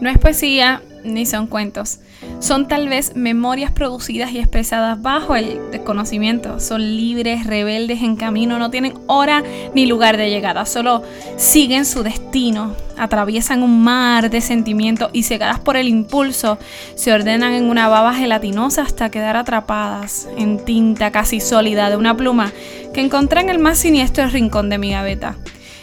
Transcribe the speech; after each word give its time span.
No 0.00 0.08
es 0.08 0.18
poesía 0.18 0.82
ni 1.04 1.26
son 1.26 1.46
cuentos. 1.46 1.98
Son 2.38 2.68
tal 2.68 2.88
vez 2.88 3.16
memorias 3.16 3.70
producidas 3.70 4.32
y 4.32 4.38
expresadas 4.38 5.00
bajo 5.00 5.36
el 5.36 5.70
desconocimiento. 5.70 6.60
Son 6.60 6.80
libres, 6.80 7.46
rebeldes 7.46 8.02
en 8.02 8.16
camino, 8.16 8.58
no 8.58 8.70
tienen 8.70 8.94
hora 9.06 9.42
ni 9.74 9.86
lugar 9.86 10.16
de 10.16 10.30
llegada, 10.30 10.66
solo 10.66 11.02
siguen 11.36 11.86
su 11.86 12.02
destino, 12.02 12.74
atraviesan 12.98 13.62
un 13.62 13.82
mar 13.82 14.30
de 14.30 14.40
sentimientos 14.40 15.10
y 15.12 15.22
cegadas 15.22 15.60
por 15.60 15.76
el 15.76 15.88
impulso, 15.88 16.58
se 16.94 17.12
ordenan 17.12 17.54
en 17.54 17.64
una 17.64 17.88
baba 17.88 18.14
gelatinosa 18.14 18.82
hasta 18.82 19.10
quedar 19.10 19.36
atrapadas 19.36 20.28
en 20.36 20.64
tinta 20.64 21.10
casi 21.10 21.40
sólida 21.40 21.88
de 21.88 21.96
una 21.96 22.16
pluma 22.16 22.52
que 22.92 23.00
encontré 23.00 23.40
en 23.40 23.48
el 23.48 23.58
más 23.58 23.78
siniestro 23.78 24.26
rincón 24.28 24.68
de 24.68 24.78
mi 24.78 24.90
gaveta. 24.90 25.36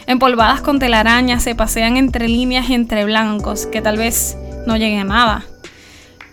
Empolvadas 0.08 0.60
con 0.62 0.80
telarañas 0.80 1.44
se 1.44 1.54
pasean 1.54 1.96
entre 1.96 2.26
líneas 2.26 2.68
y 2.68 2.74
entre 2.74 3.04
blancos 3.04 3.66
que 3.66 3.80
tal 3.80 3.96
vez 3.96 4.36
no 4.66 4.76
lleguen 4.76 5.02
a 5.02 5.04
nada 5.04 5.46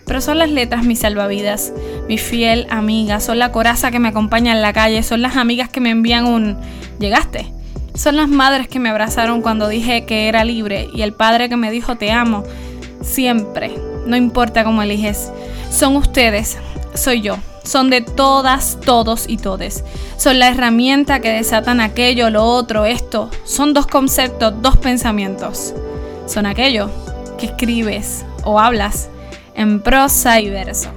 pero 0.06 0.20
son 0.20 0.38
las 0.38 0.50
letras 0.50 0.84
mis 0.84 1.00
salvavidas, 1.00 1.72
mi 2.08 2.16
fiel 2.16 2.66
amiga, 2.70 3.20
son 3.20 3.40
la 3.40 3.50
coraza 3.50 3.90
que 3.90 3.98
me 3.98 4.08
acompaña 4.08 4.52
en 4.52 4.62
la 4.62 4.72
calle, 4.72 5.02
son 5.02 5.20
las 5.20 5.36
amigas 5.36 5.68
que 5.68 5.80
me 5.80 5.90
envían 5.90 6.26
un 6.26 6.56
llegaste. 7.00 7.52
Son 7.94 8.16
las 8.16 8.28
madres 8.28 8.68
que 8.68 8.78
me 8.78 8.90
abrazaron 8.90 9.42
cuando 9.42 9.68
dije 9.68 10.04
que 10.04 10.28
era 10.28 10.44
libre 10.44 10.88
y 10.94 11.02
el 11.02 11.12
padre 11.12 11.48
que 11.48 11.56
me 11.56 11.70
dijo 11.70 11.96
te 11.96 12.12
amo. 12.12 12.44
Siempre, 13.02 13.74
no 14.06 14.16
importa 14.16 14.64
cómo 14.64 14.82
eliges. 14.82 15.32
Son 15.70 15.96
ustedes, 15.96 16.58
soy 16.94 17.22
yo. 17.22 17.38
Son 17.66 17.90
de 17.90 18.00
todas, 18.00 18.78
todos 18.80 19.28
y 19.28 19.38
todes. 19.38 19.82
Son 20.18 20.38
la 20.38 20.48
herramienta 20.48 21.18
que 21.18 21.32
desatan 21.32 21.80
aquello, 21.80 22.30
lo 22.30 22.44
otro, 22.44 22.84
esto. 22.84 23.28
Son 23.42 23.74
dos 23.74 23.88
conceptos, 23.88 24.62
dos 24.62 24.76
pensamientos. 24.76 25.74
Son 26.26 26.46
aquello 26.46 26.88
que 27.38 27.46
escribes 27.46 28.24
o 28.44 28.60
hablas 28.60 29.10
en 29.56 29.80
prosa 29.80 30.40
y 30.40 30.48
verso. 30.48 30.90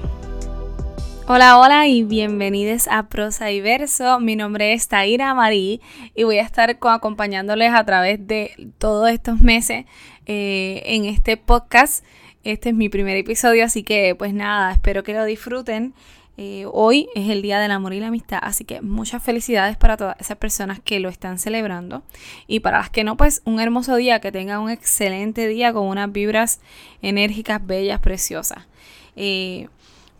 Hola, 1.27 1.57
hola 1.57 1.87
y 1.87 2.03
bienvenidos 2.03 2.87
a 2.87 3.09
Prosa 3.09 3.51
y 3.51 3.61
Verso. 3.61 4.19
Mi 4.19 4.35
nombre 4.35 4.73
es 4.73 4.87
Taira 4.87 5.33
Marí 5.33 5.81
y 6.15 6.23
voy 6.23 6.37
a 6.37 6.43
estar 6.43 6.77
acompañándoles 6.79 7.73
a 7.73 7.83
través 7.83 8.27
de 8.27 8.71
todos 8.77 9.09
estos 9.09 9.39
meses 9.39 9.85
eh, 10.27 10.83
en 10.85 11.05
este 11.05 11.35
podcast. 11.35 12.03
Este 12.43 12.69
es 12.69 12.75
mi 12.75 12.89
primer 12.89 13.17
episodio, 13.17 13.65
así 13.65 13.83
que 13.83 14.15
pues 14.15 14.33
nada, 14.33 14.71
espero 14.71 15.03
que 15.03 15.13
lo 15.13 15.25
disfruten. 15.25 15.93
Eh, 16.41 16.65
hoy 16.71 17.09
es 17.15 17.27
el 17.27 17.41
Día 17.41 17.59
del 17.59 17.69
Amor 17.69 17.93
y 17.93 17.99
la 17.99 18.07
Amistad, 18.07 18.39
así 18.41 18.63
que 18.63 18.79
muchas 18.79 19.21
felicidades 19.21 19.75
para 19.75 19.97
todas 19.97 20.15
esas 20.21 20.37
personas 20.37 20.79
que 20.79 21.01
lo 21.01 21.09
están 21.09 21.37
celebrando. 21.37 22.01
Y 22.47 22.61
para 22.61 22.77
las 22.77 22.89
que 22.89 23.03
no, 23.03 23.17
pues 23.17 23.41
un 23.43 23.59
hermoso 23.59 23.97
día, 23.97 24.21
que 24.21 24.31
tengan 24.31 24.61
un 24.61 24.69
excelente 24.69 25.49
día 25.49 25.73
con 25.73 25.85
unas 25.85 26.09
vibras 26.09 26.61
enérgicas, 27.01 27.67
bellas, 27.67 27.99
preciosas. 27.99 28.67
Eh, 29.17 29.67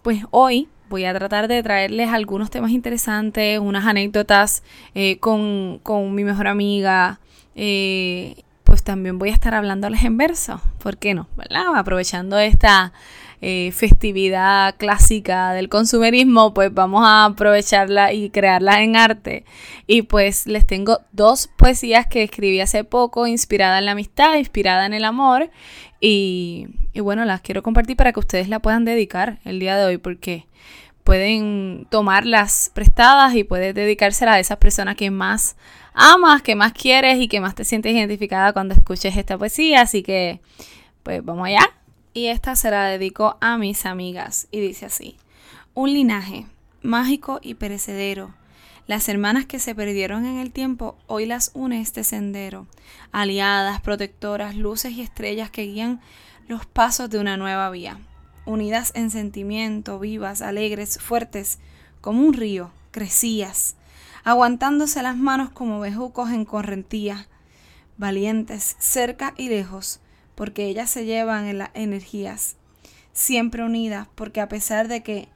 pues 0.01 0.25
hoy 0.31 0.67
voy 0.89 1.05
a 1.05 1.13
tratar 1.13 1.47
de 1.47 1.63
traerles 1.63 2.09
algunos 2.09 2.49
temas 2.49 2.71
interesantes, 2.71 3.57
unas 3.57 3.85
anécdotas 3.85 4.61
eh, 4.95 5.19
con, 5.19 5.79
con, 5.83 6.13
mi 6.13 6.25
mejor 6.25 6.47
amiga. 6.47 7.21
pues 7.55 8.83
también 8.83 9.19
voy 9.19 9.29
a 9.29 9.33
estar 9.33 9.53
hablándoles 9.53 10.03
en 10.03 10.17
verso, 10.17 10.59
¿por 10.79 10.97
qué 10.97 11.13
no? 11.13 11.29
¿verdad? 11.37 11.77
Aprovechando 11.77 12.37
esta 12.39 12.91
eh, 13.41 13.71
festividad 13.71 14.75
clásica 14.77 15.53
del 15.53 15.69
consumerismo, 15.69 16.53
pues 16.53 16.73
vamos 16.73 17.03
a 17.05 17.23
aprovecharla 17.23 18.11
y 18.11 18.29
crearla 18.31 18.83
en 18.83 18.97
arte. 18.97 19.45
Y 19.87 20.01
pues 20.01 20.45
les 20.45 20.67
tengo 20.67 20.99
dos 21.13 21.47
poesías 21.47 22.05
que 22.07 22.23
escribí 22.23 22.59
hace 22.59 22.83
poco, 22.83 23.27
inspirada 23.27 23.79
en 23.79 23.85
la 23.85 23.91
amistad, 23.91 24.35
inspirada 24.35 24.85
en 24.85 24.93
el 24.93 25.05
amor. 25.05 25.49
Y, 26.01 26.67
bueno, 26.95 27.23
las 27.23 27.41
quiero 27.41 27.63
compartir 27.63 27.95
para 27.95 28.11
que 28.11 28.19
ustedes 28.19 28.49
la 28.49 28.59
puedan 28.59 28.83
dedicar 28.83 29.39
el 29.45 29.59
día 29.59 29.77
de 29.77 29.85
hoy, 29.85 29.97
porque 29.97 30.45
pueden 31.05 31.87
tomarlas 31.89 32.71
prestadas 32.73 33.35
y 33.35 33.45
puedes 33.45 33.73
dedicárselas 33.73 34.35
a 34.35 34.39
esas 34.39 34.57
personas 34.57 34.95
que 34.95 35.11
más 35.11 35.55
amas, 35.93 36.41
que 36.41 36.55
más 36.55 36.73
quieres 36.73 37.19
y 37.19 37.27
que 37.27 37.39
más 37.39 37.55
te 37.55 37.63
sientes 37.63 37.93
identificada 37.93 38.51
cuando 38.53 38.73
escuches 38.73 39.15
esta 39.15 39.37
poesía. 39.37 39.81
Así 39.81 40.03
que, 40.03 40.41
pues 41.03 41.23
vamos 41.23 41.47
allá 41.47 41.78
y 42.19 42.27
esta 42.27 42.57
se 42.57 42.69
la 42.69 42.85
dedico 42.85 43.37
a 43.39 43.57
mis 43.57 43.85
amigas. 43.85 44.49
Y 44.51 44.59
dice 44.59 44.87
así, 44.87 45.15
un 45.73 45.93
linaje 45.93 46.47
mágico 46.81 47.39
y 47.41 47.53
perecedero. 47.53 48.33
Las 48.87 49.07
hermanas 49.07 49.45
que 49.45 49.57
se 49.57 49.73
perdieron 49.73 50.25
en 50.25 50.37
el 50.37 50.51
tiempo, 50.51 50.97
hoy 51.07 51.25
las 51.25 51.51
une 51.53 51.79
este 51.79 52.03
sendero, 52.03 52.67
aliadas, 53.13 53.79
protectoras, 53.79 54.55
luces 54.55 54.91
y 54.93 55.01
estrellas 55.01 55.49
que 55.49 55.63
guían 55.63 56.01
los 56.49 56.65
pasos 56.65 57.09
de 57.09 57.19
una 57.19 57.37
nueva 57.37 57.69
vía, 57.69 57.99
unidas 58.45 58.91
en 58.95 59.11
sentimiento, 59.11 59.97
vivas, 59.97 60.41
alegres, 60.41 60.99
fuertes, 60.99 61.59
como 62.01 62.21
un 62.21 62.33
río, 62.33 62.71
crecías, 62.91 63.77
aguantándose 64.25 65.01
las 65.03 65.15
manos 65.15 65.51
como 65.51 65.79
bejucos 65.79 66.31
en 66.31 66.43
correntía, 66.43 67.27
valientes, 67.97 68.75
cerca 68.79 69.33
y 69.37 69.47
lejos, 69.47 70.01
porque 70.39 70.67
ellas 70.67 70.89
se 70.89 71.03
llevan 71.03 71.47
en 71.47 71.57
las 71.57 71.69
energías, 71.73 72.55
siempre 73.11 73.61
unidas, 73.61 74.07
porque 74.15 74.39
a 74.39 74.47
pesar 74.47 74.87
de 74.87 75.03
que 75.03 75.27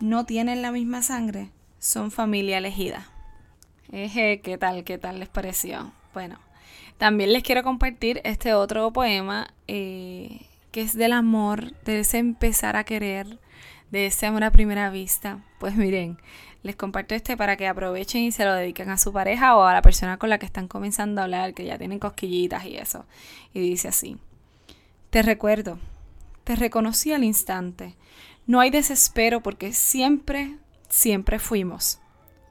no 0.00 0.26
tienen 0.26 0.60
la 0.60 0.70
misma 0.70 1.00
sangre, 1.00 1.48
son 1.78 2.10
familia 2.10 2.58
elegida. 2.58 3.10
Eje, 3.90 4.42
¿qué 4.42 4.58
tal? 4.58 4.84
¿Qué 4.84 4.98
tal 4.98 5.18
les 5.18 5.30
pareció? 5.30 5.92
Bueno, 6.12 6.38
también 6.98 7.32
les 7.32 7.42
quiero 7.42 7.62
compartir 7.62 8.20
este 8.22 8.52
otro 8.52 8.92
poema 8.92 9.54
eh, 9.66 10.42
que 10.72 10.82
es 10.82 10.94
del 10.94 11.14
amor, 11.14 11.72
de 11.84 12.00
ese 12.00 12.18
empezar 12.18 12.76
a 12.76 12.84
querer, 12.84 13.38
de 13.90 14.04
ese 14.04 14.26
amor 14.26 14.44
a 14.44 14.50
primera 14.50 14.90
vista. 14.90 15.42
Pues 15.58 15.74
miren, 15.74 16.18
les 16.62 16.76
comparto 16.76 17.14
este 17.14 17.34
para 17.34 17.56
que 17.56 17.66
aprovechen 17.66 18.24
y 18.24 18.30
se 18.30 18.44
lo 18.44 18.52
dediquen 18.52 18.90
a 18.90 18.98
su 18.98 19.10
pareja 19.10 19.56
o 19.56 19.62
a 19.62 19.72
la 19.72 19.80
persona 19.80 20.18
con 20.18 20.28
la 20.28 20.36
que 20.36 20.44
están 20.44 20.68
comenzando 20.68 21.22
a 21.22 21.24
hablar, 21.24 21.54
que 21.54 21.64
ya 21.64 21.78
tienen 21.78 21.98
cosquillitas 21.98 22.66
y 22.66 22.76
eso. 22.76 23.06
Y 23.54 23.60
dice 23.60 23.88
así. 23.88 24.18
Te 25.10 25.22
recuerdo, 25.22 25.80
te 26.44 26.54
reconocí 26.54 27.12
al 27.12 27.24
instante. 27.24 27.96
No 28.46 28.60
hay 28.60 28.70
desespero 28.70 29.42
porque 29.42 29.72
siempre, 29.72 30.56
siempre 30.88 31.40
fuimos. 31.40 31.98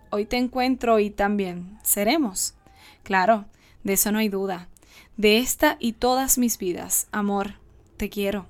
Hoy 0.09 0.25
te 0.25 0.36
encuentro 0.36 1.00
y 1.00 1.09
también 1.09 1.80
seremos. 1.84 2.56
Claro, 3.03 3.46
de 3.86 3.94
eso 3.94 4.12
no 4.12 4.19
hay 4.19 4.28
duda. 4.28 4.68
De 5.16 5.38
esta 5.38 5.78
y 5.80 5.94
todas 5.94 6.38
mis 6.38 6.58
vidas, 6.58 7.08
amor, 7.14 7.53
te 7.96 8.09
quiero. 8.09 8.46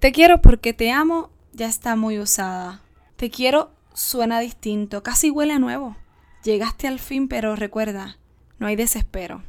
Te 0.00 0.12
quiero 0.12 0.42
porque 0.42 0.74
te 0.74 0.90
amo 0.90 1.30
ya 1.54 1.66
está 1.66 1.96
muy 1.96 2.18
usada. 2.18 2.82
Te 3.16 3.30
quiero 3.30 3.70
suena 3.94 4.38
distinto, 4.40 5.02
casi 5.02 5.30
huele 5.30 5.54
a 5.54 5.58
nuevo. 5.58 5.96
Llegaste 6.44 6.88
al 6.88 6.98
fin, 6.98 7.26
pero 7.26 7.56
recuerda, 7.56 8.18
no 8.58 8.66
hay 8.66 8.76
desespero. 8.76 9.42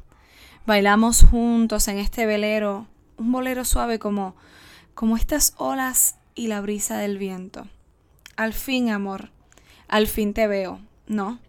Bailamos 0.66 1.24
juntos 1.24 1.90
en 1.90 1.98
este 1.98 2.26
velero 2.26 2.88
un 3.18 3.32
bolero 3.32 3.66
suave 3.66 4.00
como, 4.00 4.36
como 4.94 5.18
estas 5.18 5.54
olas 5.58 6.18
y 6.36 6.48
la 6.48 6.62
brisa 6.62 6.98
del 6.98 7.18
viento. 7.18 7.68
Al 8.36 8.54
fin, 8.54 8.90
amor, 8.90 9.32
al 9.88 10.08
fin 10.08 10.34
te 10.34 10.48
veo. 10.48 10.80
No, 11.08 11.40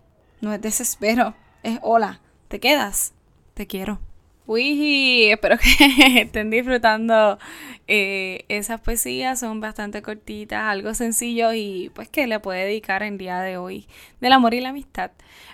no 0.41 0.53
es 0.53 0.61
desespero, 0.61 1.35
es 1.63 1.79
hola, 1.83 2.21
¿te 2.49 2.61
quedas? 2.61 3.13
Te 3.55 3.67
quiero. 3.67 4.01
Uy, 4.49 5.27
espero 5.31 5.59
que 5.59 6.23
estén 6.23 6.49
disfrutando 6.49 7.39
eh, 7.87 8.47
esas 8.49 8.81
poesías. 8.81 9.39
Son 9.39 9.61
bastante 9.61 10.01
cortitas, 10.01 10.63
algo 10.63 10.95
sencillo 10.95 11.53
y 11.53 11.91
pues 11.95 12.09
que 12.09 12.27
le 12.27 12.41
puede 12.41 12.65
dedicar 12.65 13.03
en 13.03 13.19
día 13.19 13.41
de 13.41 13.59
hoy 13.59 13.87
del 14.23 14.33
amor 14.33 14.55
y 14.55 14.63
la 14.63 14.71
amistad. 14.71 15.11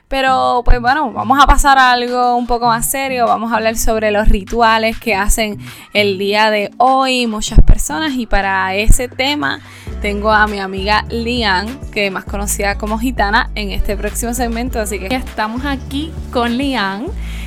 Pero 0.07 0.63
pues 0.65 0.81
bueno, 0.81 1.11
vamos 1.11 1.43
a 1.43 1.47
pasar 1.49 1.77
a 1.77 1.91
algo 1.91 2.37
un 2.37 2.47
poco 2.47 2.69
más 2.69 2.89
serio. 2.89 3.27
Vamos 3.27 3.53
a 3.53 3.57
hablar 3.57 3.77
sobre 3.77 4.13
los 4.13 4.29
rituales 4.29 4.97
que 5.01 5.17
hacen 5.17 5.59
el 5.93 6.17
día 6.17 6.53
de 6.53 6.71
hoy 6.77 7.27
muchas 7.27 7.61
personas 7.63 8.13
y 8.13 8.27
para 8.27 8.77
ese 8.77 9.09
tema 9.09 9.59
tengo 10.03 10.31
a 10.31 10.47
mi 10.47 10.61
amiga 10.61 11.05
Lian, 11.09 11.81
que 11.91 12.07
es 12.07 12.13
más 12.13 12.27
conocida 12.27 12.79
como 12.79 13.01
Gitana, 13.01 13.51
en 13.57 13.73
este 13.73 13.97
próximo 13.97 14.35
segmento. 14.35 14.79
Así 14.79 15.01
que 15.01 15.13
estamos 15.13 15.65
aquí 15.65 16.13
con 16.31 16.59
Lian 16.59 17.07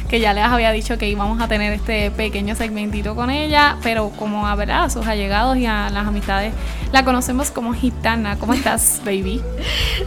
que 0.09 0.19
ya 0.19 0.33
les 0.33 0.45
había 0.45 0.71
dicho 0.71 0.97
que 0.97 1.09
íbamos 1.09 1.41
a 1.41 1.47
tener 1.47 1.73
este 1.73 2.11
pequeño 2.11 2.55
segmentito 2.55 3.15
con 3.15 3.29
ella, 3.29 3.77
pero 3.83 4.09
como 4.11 4.47
a, 4.47 4.55
¿verdad? 4.55 4.85
a 4.85 4.89
sus 4.89 5.05
allegados 5.05 5.57
y 5.57 5.65
a 5.65 5.89
las 5.89 6.07
amistades 6.07 6.53
la 6.91 7.03
conocemos 7.03 7.51
como 7.51 7.73
Gitana. 7.73 8.37
¿Cómo 8.39 8.53
estás, 8.53 9.01
baby? 9.05 9.41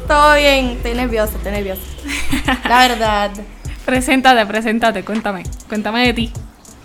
Todo 0.08 0.34
bien, 0.34 0.70
estoy 0.70 0.94
nerviosa, 0.94 1.36
estoy 1.36 1.52
nerviosa. 1.52 1.82
La 2.68 2.88
verdad. 2.88 3.30
preséntate, 3.84 4.46
preséntate, 4.46 5.04
cuéntame, 5.04 5.42
cuéntame 5.68 6.06
de 6.06 6.12
ti. 6.14 6.32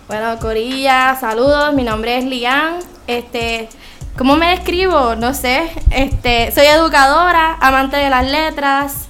Bueno, 0.08 0.38
Corilla, 0.38 1.16
saludos, 1.18 1.74
mi 1.74 1.82
nombre 1.84 2.18
es 2.18 2.24
Lian. 2.24 2.76
Este, 3.06 3.68
¿cómo 4.16 4.36
me 4.36 4.50
describo? 4.50 5.16
No 5.16 5.32
sé. 5.32 5.70
Este, 5.90 6.52
soy 6.52 6.66
educadora, 6.66 7.56
amante 7.60 7.96
de 7.96 8.10
las 8.10 8.30
letras, 8.30 9.06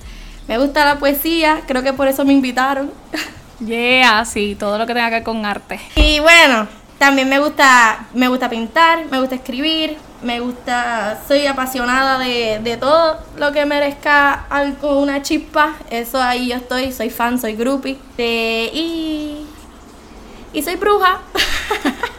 me 0.48 0.58
gusta 0.58 0.84
la 0.84 0.98
poesía, 0.98 1.62
creo 1.66 1.82
que 1.82 1.92
por 1.92 2.06
eso 2.06 2.24
me 2.24 2.32
invitaron. 2.32 2.92
Yeah, 3.60 4.24
sí, 4.24 4.56
todo 4.58 4.78
lo 4.78 4.86
que 4.86 4.94
tenga 4.94 5.08
que 5.08 5.14
ver 5.16 5.22
con 5.22 5.44
arte. 5.46 5.80
Y 5.96 6.20
bueno, 6.20 6.68
también 6.98 7.28
me 7.28 7.38
gusta, 7.38 8.06
me 8.14 8.28
gusta 8.28 8.50
pintar, 8.50 9.06
me 9.10 9.18
gusta 9.18 9.34
escribir, 9.36 9.96
me 10.22 10.40
gusta, 10.40 11.18
soy 11.26 11.46
apasionada 11.46 12.18
de, 12.18 12.60
de 12.62 12.76
todo 12.76 13.18
lo 13.36 13.52
que 13.52 13.64
merezca 13.64 14.46
algo, 14.50 15.00
una 15.00 15.22
chispa. 15.22 15.74
Eso 15.90 16.20
ahí 16.20 16.48
yo 16.48 16.56
estoy, 16.56 16.92
soy 16.92 17.10
fan, 17.10 17.40
soy 17.40 17.54
groupie. 17.54 17.98
De, 18.16 18.70
y, 18.72 19.46
y 20.52 20.62
soy 20.62 20.76
bruja. 20.76 21.20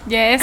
Yes. 0.08 0.42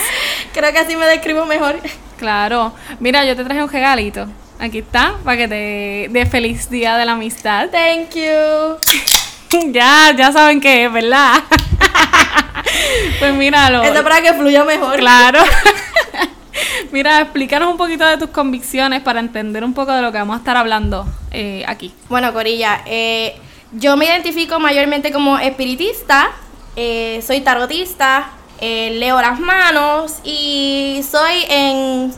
Creo 0.52 0.72
que 0.72 0.78
así 0.78 0.94
me 0.94 1.06
describo 1.06 1.46
mejor. 1.46 1.76
Claro. 2.18 2.74
Mira, 3.00 3.24
yo 3.24 3.34
te 3.34 3.44
traje 3.44 3.62
un 3.62 3.70
regalito. 3.70 4.26
Aquí 4.58 4.78
está, 4.78 5.14
para 5.24 5.38
que 5.38 5.48
te 5.48 6.08
dé 6.10 6.26
feliz 6.26 6.68
día 6.68 6.98
de 6.98 7.06
la 7.06 7.12
amistad. 7.12 7.70
Thank 7.70 8.14
you. 8.14 9.32
ya, 9.72 10.12
ya 10.16 10.32
saben 10.32 10.60
qué 10.60 10.86
es, 10.86 10.92
¿verdad? 10.92 11.42
pues 13.18 13.34
míralo. 13.34 13.82
Esto 13.82 14.02
para 14.02 14.22
que 14.22 14.32
fluya 14.34 14.64
mejor. 14.64 14.98
Claro. 14.98 15.40
Mira, 16.92 17.20
explícanos 17.20 17.70
un 17.70 17.76
poquito 17.76 18.06
de 18.06 18.18
tus 18.18 18.30
convicciones 18.30 19.02
para 19.02 19.20
entender 19.20 19.64
un 19.64 19.74
poco 19.74 19.92
de 19.92 20.02
lo 20.02 20.12
que 20.12 20.18
vamos 20.18 20.36
a 20.36 20.38
estar 20.38 20.56
hablando 20.56 21.06
eh, 21.32 21.64
aquí. 21.66 21.92
Bueno, 22.08 22.32
Corilla, 22.32 22.82
eh, 22.86 23.36
yo 23.72 23.96
me 23.96 24.06
identifico 24.06 24.60
mayormente 24.60 25.10
como 25.10 25.38
espiritista, 25.38 26.30
eh, 26.76 27.22
soy 27.26 27.40
tarotista, 27.40 28.30
leo 28.60 29.20
las 29.20 29.40
manos 29.40 30.20
y 30.22 31.04
soy 31.10 31.44
en, 31.48 32.12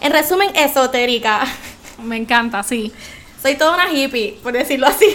en 0.00 0.12
resumen 0.12 0.50
esotérica. 0.56 1.46
Me 2.02 2.16
encanta, 2.16 2.62
sí. 2.62 2.92
Soy 3.46 3.54
toda 3.54 3.74
una 3.74 3.92
hippie, 3.92 4.36
por 4.42 4.54
decirlo 4.54 4.88
así. 4.88 5.06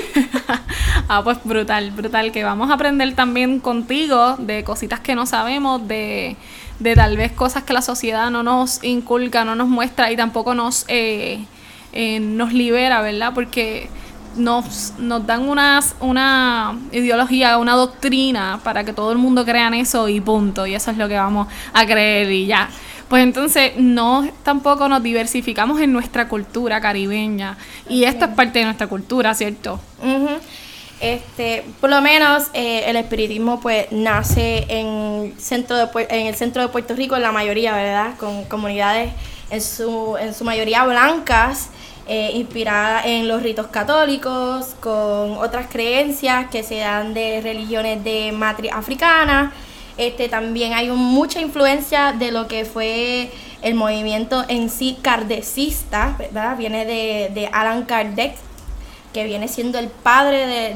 ah, 1.09 1.21
pues 1.21 1.37
brutal, 1.43 1.91
brutal, 1.91 2.31
que 2.31 2.45
vamos 2.45 2.69
a 2.69 2.75
aprender 2.75 3.13
también 3.13 3.59
contigo 3.59 4.37
de 4.37 4.63
cositas 4.63 5.01
que 5.01 5.15
no 5.15 5.25
sabemos, 5.25 5.85
de, 5.85 6.37
de 6.79 6.95
tal 6.95 7.17
vez 7.17 7.33
cosas 7.33 7.63
que 7.63 7.73
la 7.73 7.81
sociedad 7.81 8.31
no 8.31 8.41
nos 8.41 8.81
inculca, 8.85 9.43
no 9.43 9.55
nos 9.55 9.67
muestra 9.67 10.13
y 10.13 10.15
tampoco 10.15 10.55
nos, 10.55 10.85
eh, 10.87 11.43
eh, 11.91 12.21
nos 12.21 12.53
libera, 12.53 13.01
¿verdad? 13.01 13.33
Porque 13.35 13.89
nos, 14.37 14.93
nos 14.97 15.27
dan 15.27 15.49
unas, 15.49 15.95
una 15.99 16.79
ideología, 16.93 17.57
una 17.57 17.75
doctrina 17.75 18.61
para 18.63 18.85
que 18.85 18.93
todo 18.93 19.11
el 19.11 19.17
mundo 19.17 19.43
crea 19.43 19.67
en 19.67 19.73
eso 19.73 20.07
y 20.07 20.21
punto. 20.21 20.65
Y 20.65 20.73
eso 20.73 20.89
es 20.91 20.95
lo 20.95 21.09
que 21.09 21.17
vamos 21.17 21.49
a 21.73 21.85
creer 21.85 22.31
y 22.31 22.45
ya. 22.45 22.69
Pues 23.11 23.23
entonces 23.23 23.73
no 23.75 24.25
tampoco 24.41 24.87
nos 24.87 25.03
diversificamos 25.03 25.81
en 25.81 25.91
nuestra 25.91 26.29
cultura 26.29 26.79
caribeña. 26.79 27.57
Y 27.89 28.05
esto 28.05 28.23
es 28.23 28.31
parte 28.35 28.59
de 28.59 28.63
nuestra 28.63 28.87
cultura, 28.87 29.33
¿cierto? 29.33 29.81
Ujú. 30.01 30.29
Este, 31.01 31.65
por 31.81 31.89
lo 31.89 32.01
menos 32.01 32.43
eh, 32.53 32.85
el 32.87 32.95
espiritismo 32.95 33.59
pues 33.59 33.87
nace 33.91 34.65
en, 34.69 35.33
centro 35.37 35.75
de, 35.75 35.89
en 36.09 36.27
el 36.27 36.35
centro 36.35 36.61
de 36.61 36.69
Puerto 36.69 36.95
Rico, 36.95 37.17
en 37.17 37.23
la 37.23 37.33
mayoría, 37.33 37.73
¿verdad? 37.73 38.15
Con 38.17 38.45
comunidades 38.45 39.11
en 39.49 39.61
su, 39.61 40.15
en 40.17 40.33
su 40.33 40.45
mayoría 40.45 40.85
blancas, 40.85 41.67
eh, 42.07 42.31
inspiradas 42.33 43.07
en 43.07 43.27
los 43.27 43.43
ritos 43.43 43.67
católicos, 43.67 44.67
con 44.79 45.33
otras 45.37 45.67
creencias 45.67 46.49
que 46.49 46.63
se 46.63 46.77
dan 46.77 47.13
de 47.13 47.41
religiones 47.41 48.05
de 48.05 48.31
matriz 48.31 48.71
africana. 48.71 49.51
Este, 50.01 50.29
también 50.29 50.73
hay 50.73 50.89
mucha 50.89 51.39
influencia 51.39 52.11
de 52.11 52.31
lo 52.31 52.47
que 52.47 52.65
fue 52.65 53.29
el 53.61 53.75
movimiento 53.75 54.43
en 54.47 54.71
sí 54.71 54.97
kardecista, 54.99 56.15
¿verdad? 56.17 56.57
Viene 56.57 56.85
de, 56.85 57.29
de 57.35 57.45
Alan 57.53 57.83
Kardec, 57.85 58.33
que 59.13 59.25
viene 59.25 59.47
siendo 59.47 59.77
el 59.77 59.89
padre 59.89 60.47
de- 60.47 60.73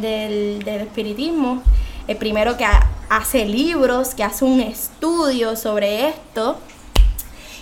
del, 0.63 0.81
espiritismo, 0.81 1.63
el 2.07 2.17
primero 2.17 2.55
que 2.55 2.65
ha- 2.65 2.87
hace 3.09 3.45
libros, 3.45 4.13
que 4.13 4.23
hace 4.23 4.45
un 4.45 4.61
estudio 4.61 5.55
sobre 5.55 6.09
esto. 6.09 6.59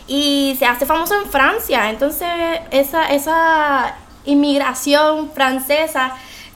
Y 0.05 0.57
se 0.59 0.65
hace 0.65 0.85
famoso 0.85 1.15
en 1.15 1.29
Francia. 1.31 1.89
Entonces, 1.89 2.27
esa, 2.71 3.05
esa 3.07 3.95
inmigración 4.25 5.31
francesa 5.33 6.13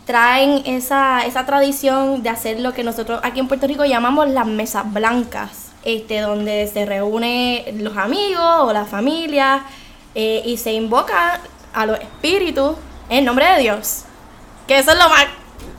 traen 0.07 0.63
esa, 0.65 1.25
esa 1.25 1.45
tradición 1.45 2.23
de 2.23 2.29
hacer 2.29 2.61
lo 2.61 2.73
que 2.73 2.83
nosotros 2.83 3.19
aquí 3.23 3.41
en 3.41 3.49
Puerto 3.49 3.67
Rico 3.67 3.83
llamamos 3.83 4.29
las 4.29 4.47
mesas 4.47 4.91
blancas, 4.91 5.71
este, 5.83 6.21
donde 6.21 6.65
se 6.67 6.85
reúnen 6.85 7.83
los 7.83 7.97
amigos 7.97 8.61
o 8.61 8.71
la 8.71 8.85
familia 8.85 9.63
eh, 10.15 10.41
y 10.45 10.55
se 10.57 10.71
invoca 10.71 11.41
a 11.73 11.85
los 11.85 11.99
espíritus 11.99 12.77
en 13.09 13.25
nombre 13.25 13.45
de 13.51 13.59
Dios. 13.59 14.05
Que 14.65 14.79
eso 14.79 14.91
es 14.91 14.97
lo 14.97 15.09
más 15.09 15.25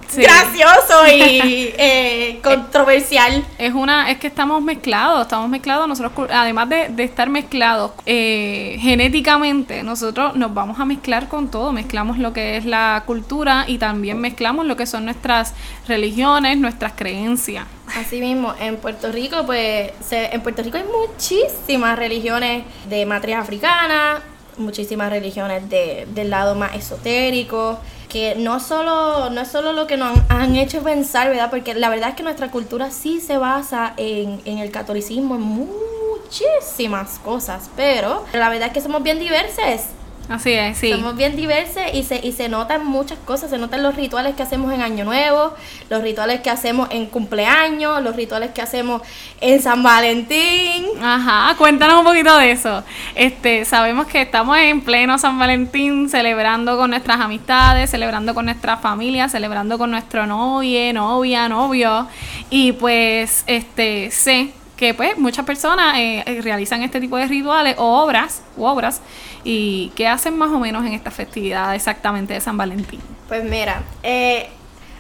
Sí. 0.08 0.22
gracioso 0.22 1.06
y 1.06 1.72
eh, 1.78 2.40
controversial. 2.42 3.44
Es 3.58 3.74
una, 3.74 4.10
es 4.10 4.18
que 4.18 4.26
estamos 4.26 4.62
mezclados, 4.62 5.22
estamos 5.22 5.48
mezclados, 5.50 5.86
nosotros, 5.86 6.28
además 6.32 6.68
de, 6.68 6.88
de 6.88 7.04
estar 7.04 7.28
mezclados 7.28 7.92
eh, 8.06 8.78
genéticamente, 8.80 9.82
nosotros 9.82 10.34
nos 10.34 10.52
vamos 10.54 10.80
a 10.80 10.84
mezclar 10.84 11.28
con 11.28 11.50
todo, 11.50 11.72
mezclamos 11.72 12.18
lo 12.18 12.32
que 12.32 12.56
es 12.56 12.64
la 12.64 13.02
cultura 13.06 13.64
y 13.66 13.78
también 13.78 14.18
mezclamos 14.18 14.64
lo 14.66 14.76
que 14.76 14.86
son 14.86 15.04
nuestras 15.04 15.54
religiones, 15.86 16.56
nuestras 16.58 16.92
creencias. 16.94 17.66
Así 17.96 18.20
mismo, 18.20 18.54
en 18.60 18.76
Puerto 18.76 19.10
Rico, 19.12 19.44
pues, 19.46 19.90
se- 20.06 20.34
en 20.34 20.40
Puerto 20.42 20.62
Rico 20.62 20.76
hay 20.78 20.84
muchísimas 20.84 21.98
religiones 21.98 22.64
de 22.88 23.04
matriz 23.06 23.36
africana, 23.36 24.20
muchísimas 24.56 25.10
religiones 25.10 25.68
de, 25.70 26.06
del 26.14 26.30
lado 26.30 26.54
más 26.54 26.74
esotérico, 26.74 27.78
que 28.08 28.34
no 28.36 28.60
solo, 28.60 29.30
no 29.30 29.40
es 29.40 29.48
solo 29.48 29.72
lo 29.72 29.86
que 29.86 29.96
nos 29.96 30.18
han, 30.28 30.56
hecho 30.56 30.82
pensar, 30.82 31.28
¿verdad? 31.28 31.50
Porque 31.50 31.74
la 31.74 31.88
verdad 31.88 32.10
es 32.10 32.14
que 32.16 32.22
nuestra 32.22 32.50
cultura 32.50 32.90
sí 32.90 33.20
se 33.20 33.38
basa 33.38 33.94
en, 33.96 34.40
en 34.44 34.58
el 34.58 34.70
catolicismo, 34.70 35.36
en 35.36 35.42
muchísimas 35.42 37.18
cosas, 37.18 37.70
pero 37.76 38.24
la 38.32 38.48
verdad 38.48 38.68
es 38.68 38.74
que 38.74 38.80
somos 38.80 39.02
bien 39.02 39.18
diversos. 39.18 39.97
Así 40.28 40.52
es, 40.52 40.76
sí. 40.76 40.92
Somos 40.92 41.16
bien 41.16 41.36
diversos 41.36 41.82
y 41.94 42.02
se, 42.02 42.20
y 42.22 42.32
se 42.32 42.48
notan 42.48 42.86
muchas 42.86 43.18
cosas. 43.20 43.48
Se 43.48 43.56
notan 43.56 43.82
los 43.82 43.96
rituales 43.96 44.34
que 44.34 44.42
hacemos 44.42 44.72
en 44.72 44.82
Año 44.82 45.04
Nuevo, 45.04 45.54
los 45.88 46.02
rituales 46.02 46.40
que 46.40 46.50
hacemos 46.50 46.88
en 46.90 47.06
cumpleaños, 47.06 48.02
los 48.02 48.14
rituales 48.14 48.50
que 48.50 48.60
hacemos 48.60 49.00
en 49.40 49.62
San 49.62 49.82
Valentín. 49.82 50.86
Ajá, 51.02 51.56
cuéntanos 51.56 52.00
un 52.00 52.04
poquito 52.04 52.36
de 52.36 52.50
eso. 52.50 52.84
Este, 53.14 53.64
sabemos 53.64 54.06
que 54.06 54.22
estamos 54.22 54.58
en 54.58 54.82
pleno 54.82 55.18
San 55.18 55.38
Valentín, 55.38 56.10
celebrando 56.10 56.76
con 56.76 56.90
nuestras 56.90 57.20
amistades, 57.20 57.90
celebrando 57.90 58.34
con 58.34 58.44
nuestra 58.44 58.76
familia, 58.76 59.28
celebrando 59.28 59.78
con 59.78 59.90
nuestro 59.90 60.26
novio, 60.26 60.92
novia, 60.92 61.48
novio. 61.48 62.06
Y 62.50 62.72
pues, 62.72 63.44
este, 63.46 64.10
sé 64.10 64.52
que 64.78 64.94
pues 64.94 65.18
muchas 65.18 65.44
personas 65.44 65.96
eh, 65.98 66.22
eh, 66.24 66.40
realizan 66.40 66.82
este 66.82 67.00
tipo 67.00 67.16
de 67.16 67.26
rituales 67.26 67.74
o 67.78 68.00
obras, 68.00 68.42
u 68.56 68.64
obras, 68.64 69.02
y 69.42 69.92
qué 69.96 70.06
hacen 70.06 70.38
más 70.38 70.50
o 70.50 70.58
menos 70.60 70.86
en 70.86 70.92
esta 70.92 71.10
festividad 71.10 71.74
exactamente 71.74 72.32
de 72.32 72.40
San 72.40 72.56
Valentín. 72.56 73.00
Pues 73.26 73.42
mira, 73.44 73.82
eh, 74.04 74.48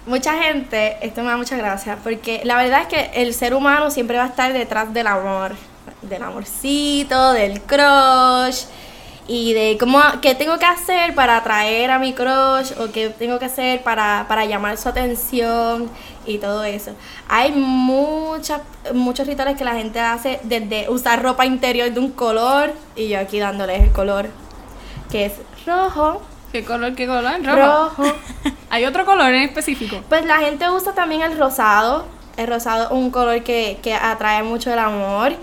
mucha 0.04 0.34
gente, 0.42 0.96
esto 1.00 1.22
me 1.22 1.28
da 1.28 1.36
mucha 1.36 1.56
gracia, 1.56 1.96
porque 2.02 2.42
la 2.44 2.56
verdad 2.56 2.82
es 2.82 2.86
que 2.88 3.22
el 3.22 3.32
ser 3.32 3.54
humano 3.54 3.90
siempre 3.90 4.18
va 4.18 4.24
a 4.24 4.28
estar 4.28 4.52
detrás 4.52 4.92
del 4.92 5.06
amor, 5.06 5.54
del 6.02 6.24
amorcito, 6.24 7.32
del 7.32 7.60
crush, 7.60 8.64
y 9.28 9.52
de 9.52 9.76
cómo, 9.78 10.00
qué 10.22 10.34
tengo 10.34 10.58
que 10.58 10.64
hacer 10.64 11.14
para 11.14 11.36
atraer 11.36 11.92
a 11.92 12.00
mi 12.00 12.14
crush, 12.14 12.72
o 12.80 12.90
qué 12.90 13.10
tengo 13.10 13.38
que 13.38 13.44
hacer 13.44 13.82
para, 13.82 14.24
para 14.26 14.44
llamar 14.44 14.76
su 14.76 14.88
atención, 14.88 15.88
y 16.28 16.38
todo 16.38 16.64
eso. 16.64 16.92
Hay 17.28 17.52
muchas, 17.52 18.60
muchos 18.94 19.26
rituales 19.26 19.56
que 19.56 19.64
la 19.64 19.74
gente 19.74 19.98
hace 20.00 20.40
desde 20.44 20.88
usar 20.88 21.22
ropa 21.22 21.46
interior 21.46 21.90
de 21.90 22.00
un 22.00 22.12
color, 22.12 22.72
y 22.94 23.08
yo 23.08 23.18
aquí 23.18 23.38
dándoles 23.38 23.82
el 23.82 23.92
color, 23.92 24.28
que 25.10 25.26
es 25.26 25.32
rojo, 25.66 26.22
¿Qué 26.52 26.64
color, 26.64 26.94
qué 26.94 27.06
color? 27.06 27.44
Rojo. 27.44 27.92
rojo. 28.04 28.16
¿Hay 28.70 28.86
otro 28.86 29.04
color 29.04 29.34
en 29.34 29.42
específico? 29.42 30.02
Pues 30.08 30.24
la 30.24 30.38
gente 30.38 30.70
usa 30.70 30.94
también 30.94 31.20
el 31.20 31.36
rosado. 31.36 32.06
El 32.38 32.46
rosado 32.46 32.86
es 32.86 32.90
un 32.90 33.10
color 33.10 33.42
que, 33.42 33.78
que 33.82 33.92
atrae 33.92 34.42
mucho 34.42 34.72
el 34.72 34.78
amor. 34.78 35.34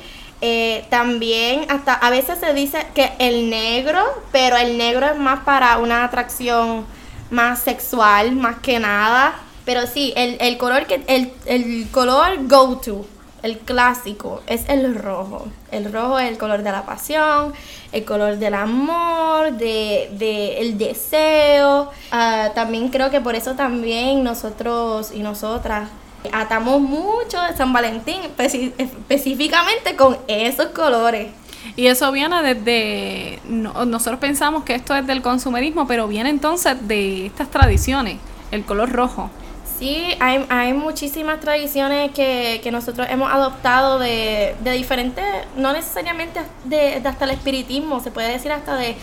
Eh, 0.42 0.86
también 0.90 1.66
hasta 1.70 1.94
a 1.94 2.10
veces 2.10 2.40
se 2.40 2.54
dice 2.54 2.88
que 2.94 3.14
el 3.20 3.50
negro, 3.50 4.04
pero 4.32 4.58
el 4.58 4.78
negro 4.78 5.06
es 5.06 5.18
más 5.18 5.42
para 5.42 5.78
una 5.78 6.04
atracción 6.04 6.86
más 7.30 7.60
sexual, 7.60 8.36
más 8.36 8.58
que 8.58 8.80
nada. 8.80 9.36
Pero 9.66 9.88
sí, 9.88 10.14
el, 10.16 10.38
el 10.40 10.58
color 10.58 10.86
que 10.86 11.04
el, 11.08 11.32
el 11.46 11.88
color 11.92 12.48
go 12.48 12.78
to, 12.78 13.06
el 13.42 13.58
clásico, 13.60 14.42
es 14.48 14.68
el 14.70 14.96
rojo. 14.96 15.48
El 15.72 15.92
rojo 15.92 16.20
es 16.20 16.30
el 16.30 16.38
color 16.38 16.62
de 16.64 16.72
la 16.72 16.86
pasión, 16.86 17.54
el 17.92 18.06
color 18.06 18.38
del 18.38 18.54
amor, 18.54 19.54
de, 19.54 20.10
de 20.20 20.60
el 20.62 20.78
deseo. 20.78 21.90
Ah, 22.12 22.52
también 22.56 22.90
creo 22.90 23.10
que 23.10 23.22
por 23.22 23.36
eso 23.36 23.54
también 23.56 24.24
nosotros 24.24 25.12
y 25.14 25.20
nosotras 25.20 25.90
atamos 26.32 26.82
mucho 26.82 27.40
de 27.42 27.56
San 27.56 27.72
Valentín, 27.72 28.18
específicamente 29.10 29.96
con 29.96 30.18
esos 30.28 30.68
colores. 30.68 31.28
Y 31.76 31.88
eso 31.88 32.12
viene 32.12 32.42
desde, 32.44 33.40
no- 33.46 33.86
nosotros 33.86 34.20
pensamos 34.20 34.64
que 34.64 34.76
esto 34.76 34.96
es 34.96 35.06
del 35.08 35.22
consumerismo, 35.22 35.88
pero 35.88 36.08
viene 36.08 36.30
entonces 36.30 36.88
de 36.88 37.26
estas 37.26 37.50
tradiciones, 37.50 38.18
el 38.52 38.64
color 38.66 38.92
rojo. 38.92 39.30
Sí, 39.78 40.16
hay, 40.22 40.46
hay 40.50 40.74
muchísimas 40.74 41.40
tradiciones 41.42 42.12
que, 42.12 42.62
que 42.64 42.72
nosotros 42.72 43.08
hemos 43.10 43.30
adoptado 43.32 44.00
de, 44.00 44.56
de 44.64 44.72
diferentes, 44.72 45.26
no 45.58 45.74
necesariamente 45.74 46.40
de, 46.64 47.02
de 47.02 47.10
hasta 47.10 47.26
el 47.26 47.32
espiritismo, 47.32 48.00
se 48.00 48.10
puede 48.12 48.32
decir 48.32 48.54
hasta 48.54 48.76
de, 48.78 48.96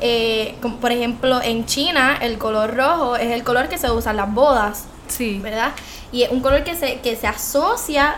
eh, 0.00 0.54
como 0.62 0.76
por 0.76 0.92
ejemplo, 0.92 1.42
en 1.42 1.66
China 1.66 2.16
el 2.22 2.38
color 2.38 2.74
rojo 2.74 3.16
es 3.16 3.32
el 3.32 3.44
color 3.44 3.68
que 3.68 3.76
se 3.76 3.90
usa 3.90 4.12
en 4.12 4.16
las 4.16 4.32
bodas, 4.32 4.86
Sí. 5.08 5.38
¿verdad? 5.42 5.72
Y 6.12 6.22
es 6.22 6.30
un 6.30 6.40
color 6.40 6.64
que 6.64 6.74
se, 6.74 7.00
que 7.00 7.14
se 7.16 7.26
asocia 7.26 8.16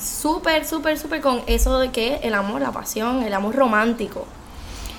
súper, 0.00 0.64
súper, 0.64 0.96
súper 0.96 1.20
con 1.20 1.42
eso 1.48 1.80
de 1.80 1.90
que 1.90 2.20
el 2.22 2.34
amor, 2.34 2.60
la 2.60 2.70
pasión, 2.70 3.24
el 3.24 3.34
amor 3.34 3.56
romántico. 3.56 4.24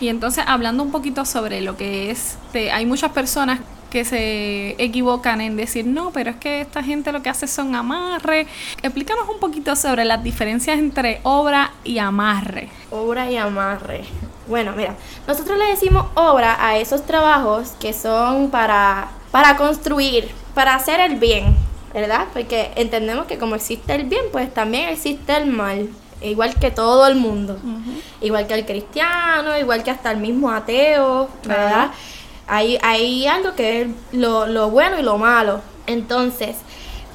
Y 0.02 0.10
entonces, 0.10 0.44
hablando 0.48 0.84
un 0.84 0.92
poquito 0.92 1.24
sobre 1.24 1.62
lo 1.62 1.78
que 1.78 2.12
es, 2.12 2.38
de- 2.52 2.72
hay 2.72 2.86
muchas 2.86 3.12
personas 3.12 3.60
que 3.90 4.06
se 4.06 4.76
equivocan 4.78 5.42
en 5.42 5.56
decir, 5.56 5.86
no, 5.86 6.12
pero 6.12 6.32
es 6.32 6.38
que 6.38 6.62
esta 6.62 6.84
gente 6.84 7.12
lo 7.12 7.22
que 7.22 7.30
hace 7.30 7.48
son 7.48 7.76
amarre. 7.76 8.48
Explícanos 8.82 9.28
un 9.28 9.40
poquito 9.40 9.76
sobre 9.76 10.06
las 10.06 10.24
diferencias 10.24 10.80
entre 10.80 11.20
obra 11.24 11.72
y 11.84 12.00
amarre. 12.00 12.70
Obra 12.92 13.30
y 13.30 13.38
amarre. 13.38 14.04
Bueno, 14.48 14.74
mira, 14.76 14.96
nosotros 15.28 15.58
le 15.60 15.66
decimos 15.66 16.08
obra 16.16 16.58
a 16.66 16.78
esos 16.78 17.06
trabajos 17.06 17.74
que 17.80 17.94
son 17.94 18.50
para, 18.50 19.10
para 19.32 19.56
construir, 19.58 20.30
para 20.56 20.76
hacer 20.76 21.00
el 21.00 21.18
bien, 21.18 21.56
¿verdad? 21.94 22.26
Porque 22.34 22.72
entendemos 22.76 23.28
que 23.28 23.38
como 23.38 23.56
existe 23.56 23.94
el 23.94 24.06
bien, 24.06 24.26
pues 24.32 24.52
también 24.52 24.90
existe 24.90 25.38
el 25.38 25.48
mal, 25.48 25.90
igual 26.22 26.56
que 26.56 26.72
todo 26.72 27.08
el 27.08 27.16
mundo, 27.16 27.60
igual 28.22 28.48
que 28.48 28.56
el 28.56 28.66
cristiano, 28.66 29.58
igual 29.58 29.84
que 29.84 29.92
hasta 29.92 30.12
el 30.12 30.18
mismo 30.18 30.50
ateo, 30.52 31.30
¿verdad? 31.44 31.92
Hay, 32.50 32.78
hay 32.82 33.28
algo 33.28 33.54
que 33.56 33.82
es 33.84 33.88
lo, 34.12 34.48
lo 34.48 34.70
bueno 34.70 35.00
y 35.00 35.04
lo 35.04 35.18
malo. 35.18 35.62
Entonces, 35.88 36.56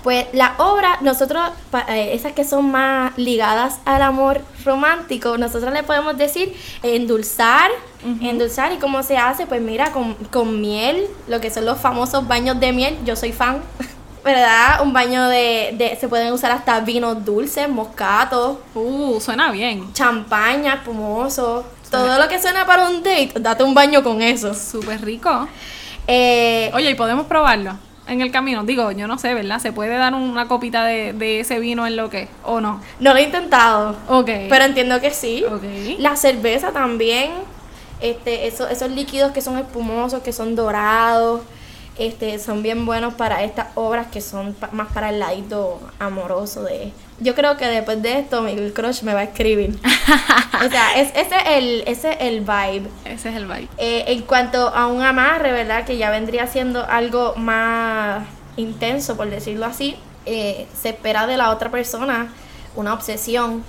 pues 0.02 0.26
la 0.32 0.54
obra, 0.58 0.98
nosotros, 1.00 1.42
eh, 1.88 2.10
esas 2.12 2.32
que 2.32 2.44
son 2.44 2.70
más 2.70 3.16
ligadas 3.16 3.78
al 3.86 4.02
amor 4.02 4.42
romántico, 4.64 5.38
nosotros 5.38 5.72
le 5.72 5.82
podemos 5.82 6.16
decir 6.18 6.54
endulzar, 6.82 7.70
endulzar 8.20 8.72
y 8.72 8.76
cómo 8.76 9.02
se 9.02 9.16
hace, 9.16 9.46
pues 9.46 9.62
mira, 9.62 9.92
con, 9.92 10.14
con 10.30 10.60
miel, 10.60 11.06
lo 11.26 11.40
que 11.40 11.50
son 11.50 11.64
los 11.64 11.78
famosos 11.78 12.28
baños 12.28 12.60
de 12.60 12.72
miel, 12.72 12.98
yo 13.06 13.16
soy 13.16 13.32
fan, 13.32 13.62
¿verdad? 14.24 14.82
Un 14.82 14.92
baño 14.92 15.26
de, 15.28 15.74
de 15.78 15.96
se 15.98 16.06
pueden 16.08 16.32
usar 16.34 16.52
hasta 16.52 16.80
vinos 16.80 17.24
dulces, 17.24 17.66
moscatos, 17.68 18.58
Uh, 18.74 19.18
suena 19.20 19.50
bien. 19.52 19.90
champaña, 19.94 20.74
espumoso, 20.74 21.64
todo 21.94 22.18
lo 22.18 22.28
que 22.28 22.40
suena 22.40 22.66
para 22.66 22.88
un 22.88 23.02
date, 23.02 23.32
date 23.40 23.62
un 23.64 23.74
baño 23.74 24.02
con 24.02 24.20
eso. 24.22 24.54
Súper 24.54 25.00
rico. 25.04 25.48
Eh, 26.06 26.70
Oye, 26.74 26.90
¿y 26.90 26.94
podemos 26.94 27.26
probarlo 27.26 27.72
en 28.06 28.20
el 28.20 28.30
camino? 28.30 28.64
Digo, 28.64 28.90
yo 28.92 29.06
no 29.06 29.18
sé, 29.18 29.32
¿verdad? 29.34 29.58
¿Se 29.60 29.72
puede 29.72 29.96
dar 29.96 30.12
una 30.14 30.46
copita 30.48 30.84
de, 30.84 31.12
de 31.14 31.40
ese 31.40 31.58
vino 31.60 31.86
en 31.86 31.96
lo 31.96 32.10
que? 32.10 32.28
¿O 32.44 32.60
no? 32.60 32.80
no 33.00 33.12
lo 33.12 33.18
he 33.18 33.22
intentado. 33.22 33.96
Ok. 34.08 34.26
Pero 34.48 34.64
entiendo 34.64 35.00
que 35.00 35.10
sí. 35.10 35.44
Ok. 35.50 35.62
La 35.98 36.16
cerveza 36.16 36.72
también, 36.72 37.30
este, 38.00 38.46
eso- 38.46 38.68
esos 38.68 38.90
líquidos 38.90 39.32
que 39.32 39.40
son 39.40 39.56
espumosos, 39.58 40.22
que 40.22 40.32
son 40.32 40.54
dorados, 40.56 41.40
este, 41.98 42.38
son 42.40 42.62
bien 42.62 42.84
buenos 42.86 43.14
para 43.14 43.42
estas 43.44 43.68
obras 43.76 44.08
que 44.08 44.20
son 44.20 44.52
pa- 44.52 44.68
más 44.72 44.88
para 44.92 45.10
el 45.10 45.20
ladito 45.20 45.80
amoroso 46.00 46.62
de... 46.64 46.92
Yo 47.20 47.34
creo 47.34 47.56
que 47.56 47.66
después 47.66 48.02
de 48.02 48.18
esto 48.18 48.42
mi 48.42 48.54
crush 48.70 49.02
me 49.02 49.14
va 49.14 49.20
a 49.20 49.24
escribir. 49.24 49.78
o 50.66 50.68
sea, 50.70 50.96
es, 50.96 51.10
ese 51.14 51.36
es 51.36 51.42
el, 51.46 51.84
ese 51.86 52.10
es 52.12 52.16
el 52.20 52.40
vibe. 52.40 52.88
Ese 53.04 53.28
es 53.30 53.36
el 53.36 53.46
vibe. 53.46 53.68
Eh, 53.78 54.04
en 54.08 54.22
cuanto 54.22 54.68
a 54.68 54.86
un 54.88 55.00
amarre, 55.02 55.52
¿verdad? 55.52 55.84
Que 55.84 55.96
ya 55.96 56.10
vendría 56.10 56.46
siendo 56.46 56.84
algo 56.84 57.34
más 57.36 58.24
intenso, 58.56 59.16
por 59.16 59.30
decirlo 59.30 59.66
así, 59.66 59.96
eh, 60.26 60.66
se 60.80 60.90
espera 60.90 61.26
de 61.26 61.36
la 61.36 61.50
otra 61.50 61.70
persona 61.70 62.32
una 62.76 62.92
obsesión 62.94 63.62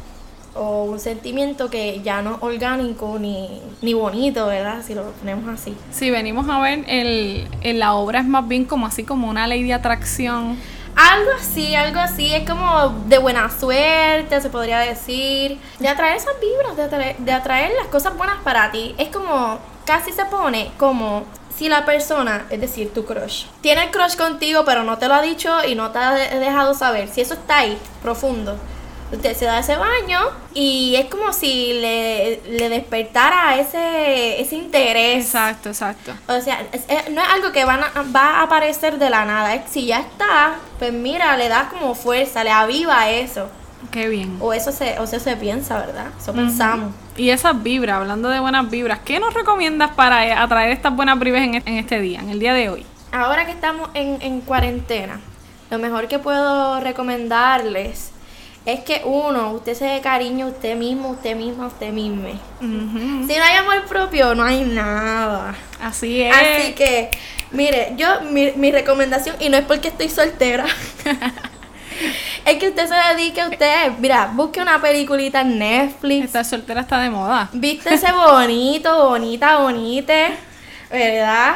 o 0.55 0.83
un 0.85 0.99
sentimiento 0.99 1.69
que 1.69 2.01
ya 2.01 2.21
no 2.21 2.35
es 2.35 2.37
orgánico 2.41 3.17
ni, 3.19 3.61
ni 3.81 3.93
bonito, 3.93 4.47
¿verdad? 4.47 4.81
Si 4.87 4.93
lo 4.95 5.03
ponemos 5.11 5.47
así. 5.49 5.75
Si 5.91 6.09
venimos 6.11 6.47
a 6.49 6.59
ver, 6.61 6.83
el, 6.87 7.47
el- 7.61 7.79
la 7.79 7.93
obra 7.93 8.21
es 8.21 8.25
más 8.25 8.47
bien 8.47 8.63
como 8.65 8.87
así, 8.87 9.03
como 9.03 9.29
una 9.29 9.47
ley 9.47 9.63
de 9.63 9.73
atracción. 9.73 10.57
Algo 10.95 11.31
así, 11.37 11.75
algo 11.75 11.99
así, 11.99 12.33
es 12.33 12.49
como 12.49 12.89
de 13.07 13.17
buena 13.17 13.49
suerte, 13.49 14.39
se 14.41 14.49
podría 14.49 14.79
decir. 14.79 15.59
De 15.79 15.87
atraer 15.89 16.15
esas 16.17 16.39
vibras, 16.39 16.77
de 16.77 16.83
atraer, 16.83 17.17
de 17.17 17.31
atraer 17.31 17.71
las 17.77 17.87
cosas 17.87 18.15
buenas 18.17 18.37
para 18.43 18.71
ti. 18.71 18.95
Es 18.97 19.09
como, 19.09 19.59
casi 19.85 20.11
se 20.13 20.23
pone 20.25 20.71
como 20.77 21.23
si 21.57 21.67
la 21.69 21.85
persona, 21.85 22.45
es 22.49 22.59
decir, 22.61 22.93
tu 22.93 23.05
crush, 23.05 23.45
tiene 23.61 23.83
el 23.85 23.91
crush 23.91 24.15
contigo, 24.15 24.63
pero 24.65 24.83
no 24.83 24.97
te 24.97 25.07
lo 25.07 25.13
ha 25.15 25.21
dicho 25.21 25.63
y 25.65 25.75
no 25.75 25.91
te 25.91 25.99
ha 25.99 26.11
de- 26.13 26.39
dejado 26.39 26.73
saber. 26.73 27.07
Si 27.09 27.21
eso 27.21 27.33
está 27.33 27.59
ahí, 27.59 27.77
profundo. 28.01 28.57
Usted 29.11 29.35
se 29.35 29.45
da 29.45 29.59
ese 29.59 29.75
baño 29.77 30.19
y 30.53 30.95
es 30.95 31.05
como 31.05 31.31
si 31.31 31.73
le, 31.73 32.41
le 32.49 32.69
despertara 32.69 33.57
ese, 33.59 34.41
ese 34.41 34.55
interés. 34.55 35.25
Exacto, 35.25 35.69
exacto. 35.69 36.11
O 36.27 36.41
sea, 36.41 36.61
es- 36.71 36.85
es- 36.87 37.09
no 37.11 37.21
es 37.21 37.29
algo 37.29 37.51
que 37.51 37.65
van 37.65 37.81
a- 37.83 37.91
va 38.15 38.39
a 38.39 38.41
aparecer 38.43 38.97
de 38.97 39.09
la 39.11 39.23
nada. 39.25 39.53
Es, 39.53 39.69
si 39.71 39.85
ya 39.85 39.99
está, 39.99 40.55
pues 40.79 40.91
mira, 40.91 41.37
le 41.37 41.47
das 41.49 41.71
como 41.71 41.93
fuerza, 41.93 42.43
le 42.43 42.49
aviva 42.51 43.09
eso. 43.11 43.47
Qué 43.91 44.09
bien. 44.09 44.37
O 44.41 44.51
eso 44.53 44.71
se, 44.71 44.97
o 44.99 45.03
eso 45.03 45.19
se 45.19 45.37
piensa, 45.37 45.77
¿verdad? 45.77 46.07
Eso 46.19 46.33
pensamos. 46.33 46.91
Y 47.15 47.29
esas 47.29 47.61
vibras, 47.61 47.97
hablando 47.97 48.29
de 48.29 48.39
buenas 48.39 48.69
vibras, 48.69 48.99
¿qué 49.05 49.19
nos 49.19 49.33
recomiendas 49.35 49.91
para 49.91 50.25
eh, 50.25 50.33
atraer 50.33 50.71
estas 50.71 50.95
buenas 50.95 51.19
vibras 51.19 51.43
en, 51.43 51.55
en 51.55 51.77
este 51.77 52.01
día, 52.01 52.19
en 52.19 52.29
el 52.29 52.39
día 52.39 52.53
de 52.55 52.69
hoy? 52.69 52.85
Ahora 53.11 53.45
que 53.45 53.51
estamos 53.51 53.89
en, 53.93 54.19
en 54.23 54.41
cuarentena, 54.41 55.19
lo 55.69 55.77
mejor 55.77 56.07
que 56.07 56.17
puedo 56.19 56.79
recomendarles 56.81 58.11
es 58.65 58.79
que 58.81 59.01
uno, 59.05 59.51
usted 59.51 59.75
se 59.75 59.85
dé 59.85 60.01
cariño 60.01 60.47
a 60.47 60.49
usted 60.49 60.75
mismo, 60.75 61.09
usted 61.09 61.35
misma, 61.35 61.67
usted 61.67 61.91
misma. 61.91 62.29
Ujú. 62.59 63.27
Si 63.27 63.37
no 63.37 63.43
hay 63.43 63.57
amor 63.57 63.85
propio, 63.85 64.33
no 64.35 64.43
hay 64.43 64.61
nada. 64.63 65.53
Así 65.81 66.21
es. 66.21 66.35
Así 66.35 66.73
que, 66.73 67.11
mire, 67.51 67.93
yo, 67.95 68.21
mi, 68.31 68.51
mi 68.55 68.71
recomendación, 68.71 69.35
y 69.39 69.49
no 69.49 69.57
es 69.57 69.65
porque 69.65 69.89
estoy 69.89 70.09
soltera, 70.09 70.65
es 72.45 72.57
que 72.57 72.69
usted 72.69 72.87
se 72.87 73.15
dedique 73.15 73.41
a 73.41 73.49
usted. 73.49 73.91
Mira, 73.99 74.31
busque 74.33 74.61
una 74.61 74.81
peliculita 74.81 75.41
en 75.41 75.59
Netflix, 75.59 76.25
Estar 76.25 76.45
soltera 76.45 76.81
está 76.81 76.99
de 77.01 77.09
moda. 77.09 77.49
vístese 77.53 78.11
bonito, 78.11 79.09
bonita, 79.09 79.57
bonite, 79.57 80.29
¿verdad? 80.89 81.55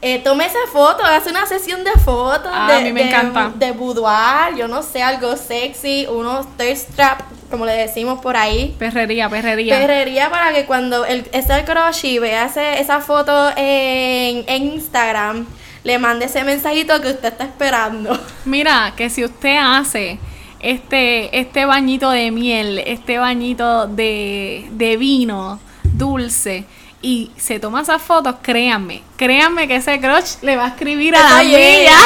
Eh, 0.00 0.20
tómese 0.20 0.56
fotos, 0.72 1.04
hace 1.08 1.30
una 1.30 1.44
sesión 1.46 1.82
de 1.82 1.90
fotos. 1.92 2.50
Ah, 2.54 2.68
de, 2.70 2.76
a 2.76 2.80
mí 2.82 2.92
me 2.92 3.02
de- 3.02 3.08
encanta. 3.08 3.50
De 3.54 3.72
boudoir, 3.72 4.54
yo 4.56 4.68
no 4.68 4.82
sé, 4.82 5.02
algo 5.02 5.36
sexy, 5.36 6.06
unos 6.08 6.46
thirst 6.56 6.94
trap, 6.94 7.20
como 7.50 7.66
le 7.66 7.72
decimos 7.72 8.20
por 8.20 8.36
ahí. 8.36 8.76
Perrería, 8.78 9.28
perrería. 9.28 9.76
Perrería 9.76 10.30
para 10.30 10.52
que 10.52 10.66
cuando 10.66 11.04
el, 11.04 11.28
ese 11.32 11.64
crush 11.64 12.20
vea 12.20 12.46
ese- 12.46 12.80
esa 12.80 13.00
foto 13.00 13.50
en, 13.56 14.44
en 14.46 14.62
Instagram, 14.74 15.46
le 15.82 15.98
mande 15.98 16.26
ese 16.26 16.44
mensajito 16.44 17.00
que 17.00 17.08
usted 17.08 17.28
está 17.32 17.44
esperando. 17.44 18.16
Mira, 18.44 18.92
que 18.96 19.10
si 19.10 19.24
usted 19.24 19.56
hace 19.60 20.20
este, 20.60 21.36
este 21.40 21.64
bañito 21.64 22.10
de 22.10 22.30
miel, 22.30 22.78
este 22.86 23.18
bañito 23.18 23.88
de, 23.88 24.68
de 24.70 24.96
vino 24.96 25.58
dulce 25.82 26.64
y 27.00 27.30
se 27.36 27.60
toma 27.60 27.82
esas 27.82 28.02
fotos, 28.02 28.36
créanme, 28.42 29.02
créanme 29.16 29.68
que 29.68 29.76
ese 29.76 30.00
crush 30.00 30.36
le 30.42 30.56
va 30.56 30.64
a 30.64 30.68
escribir 30.68 31.14
a 31.16 31.22
la 31.22 31.42
Eso 31.42 31.50
llega. 31.50 31.78
milla. 31.80 31.98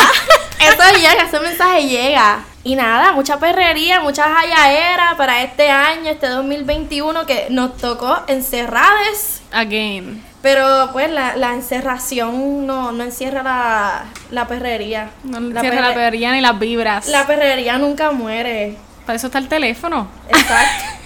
Eso 0.68 0.96
llega, 0.96 1.24
ese 1.24 1.40
mensaje 1.40 1.88
llega. 1.88 2.44
Y 2.64 2.76
nada, 2.76 3.10
mucha 3.12 3.40
perrería, 3.40 3.98
mucha 4.00 4.22
jayaera 4.32 5.16
para 5.16 5.42
este 5.42 5.68
año, 5.70 6.10
este 6.10 6.28
2021 6.28 7.26
que 7.26 7.46
nos 7.50 7.76
tocó 7.76 8.16
encerradas. 8.28 9.42
Again. 9.50 10.22
Pero 10.42 10.90
pues 10.92 11.10
la, 11.10 11.34
la 11.36 11.54
encerración 11.54 12.66
no, 12.66 12.92
no 12.92 13.02
encierra 13.04 13.42
la, 13.42 14.04
la 14.30 14.46
perrería. 14.46 15.10
No 15.24 15.40
la, 15.40 15.60
cierra 15.60 15.80
la 15.80 15.88
perre- 15.90 15.94
perrería 15.94 16.32
ni 16.32 16.40
las 16.40 16.58
vibras. 16.58 17.08
la 17.08 17.26
perrería 17.26 17.78
nunca 17.78 18.12
muere. 18.12 18.76
Para 19.06 19.16
eso 19.16 19.26
está 19.26 19.38
el 19.38 19.48
teléfono. 19.48 20.06
Exacto. 20.28 20.84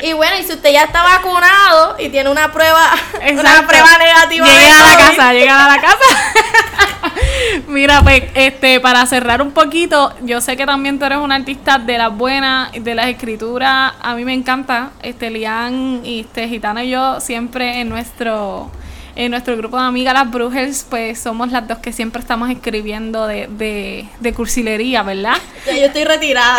y 0.00 0.12
bueno, 0.12 0.36
y 0.38 0.44
si 0.44 0.52
usted 0.52 0.72
ya 0.72 0.84
está 0.84 1.02
vacunado 1.02 1.96
y 1.98 2.08
tiene 2.08 2.30
una 2.30 2.52
prueba, 2.52 2.92
una 3.16 3.28
Exacto. 3.28 3.66
prueba 3.68 3.98
negativa 3.98 4.46
de 4.46 4.52
Llegué 4.52 4.70
a 4.70 4.84
la 4.84 4.96
casa, 4.96 5.32
llegué 5.32 5.48
a 5.50 5.68
la 5.68 5.80
casa. 5.80 6.04
Mira, 7.66 8.02
pues, 8.02 8.22
este, 8.34 8.80
para 8.80 9.04
cerrar 9.06 9.42
un 9.42 9.52
poquito, 9.52 10.12
yo 10.22 10.40
sé 10.40 10.56
que 10.56 10.66
también 10.66 10.98
tú 10.98 11.04
eres 11.04 11.18
una 11.18 11.34
artista 11.34 11.78
de 11.78 11.98
las 11.98 12.16
buenas, 12.16 12.70
de 12.72 12.94
las 12.94 13.06
escrituras. 13.08 13.92
A 14.00 14.14
mí 14.14 14.24
me 14.24 14.34
encanta, 14.34 14.90
este, 15.02 15.30
Lian 15.30 16.00
y 16.04 16.20
este, 16.20 16.48
Gitana 16.48 16.84
y 16.84 16.90
yo 16.90 17.20
siempre 17.20 17.80
en 17.80 17.88
nuestro, 17.88 18.70
en 19.16 19.30
nuestro 19.30 19.56
grupo 19.56 19.78
de 19.78 19.86
amigas 19.86 20.14
las 20.14 20.30
Brujers, 20.30 20.86
pues 20.88 21.20
somos 21.20 21.50
las 21.50 21.66
dos 21.66 21.78
que 21.78 21.92
siempre 21.92 22.20
estamos 22.20 22.50
escribiendo 22.50 23.26
de, 23.26 23.48
de, 23.48 24.08
de 24.20 24.34
cursilería, 24.34 25.02
¿verdad? 25.02 25.36
Ya 25.66 25.76
yo 25.76 25.86
estoy 25.86 26.04
retirada. 26.04 26.58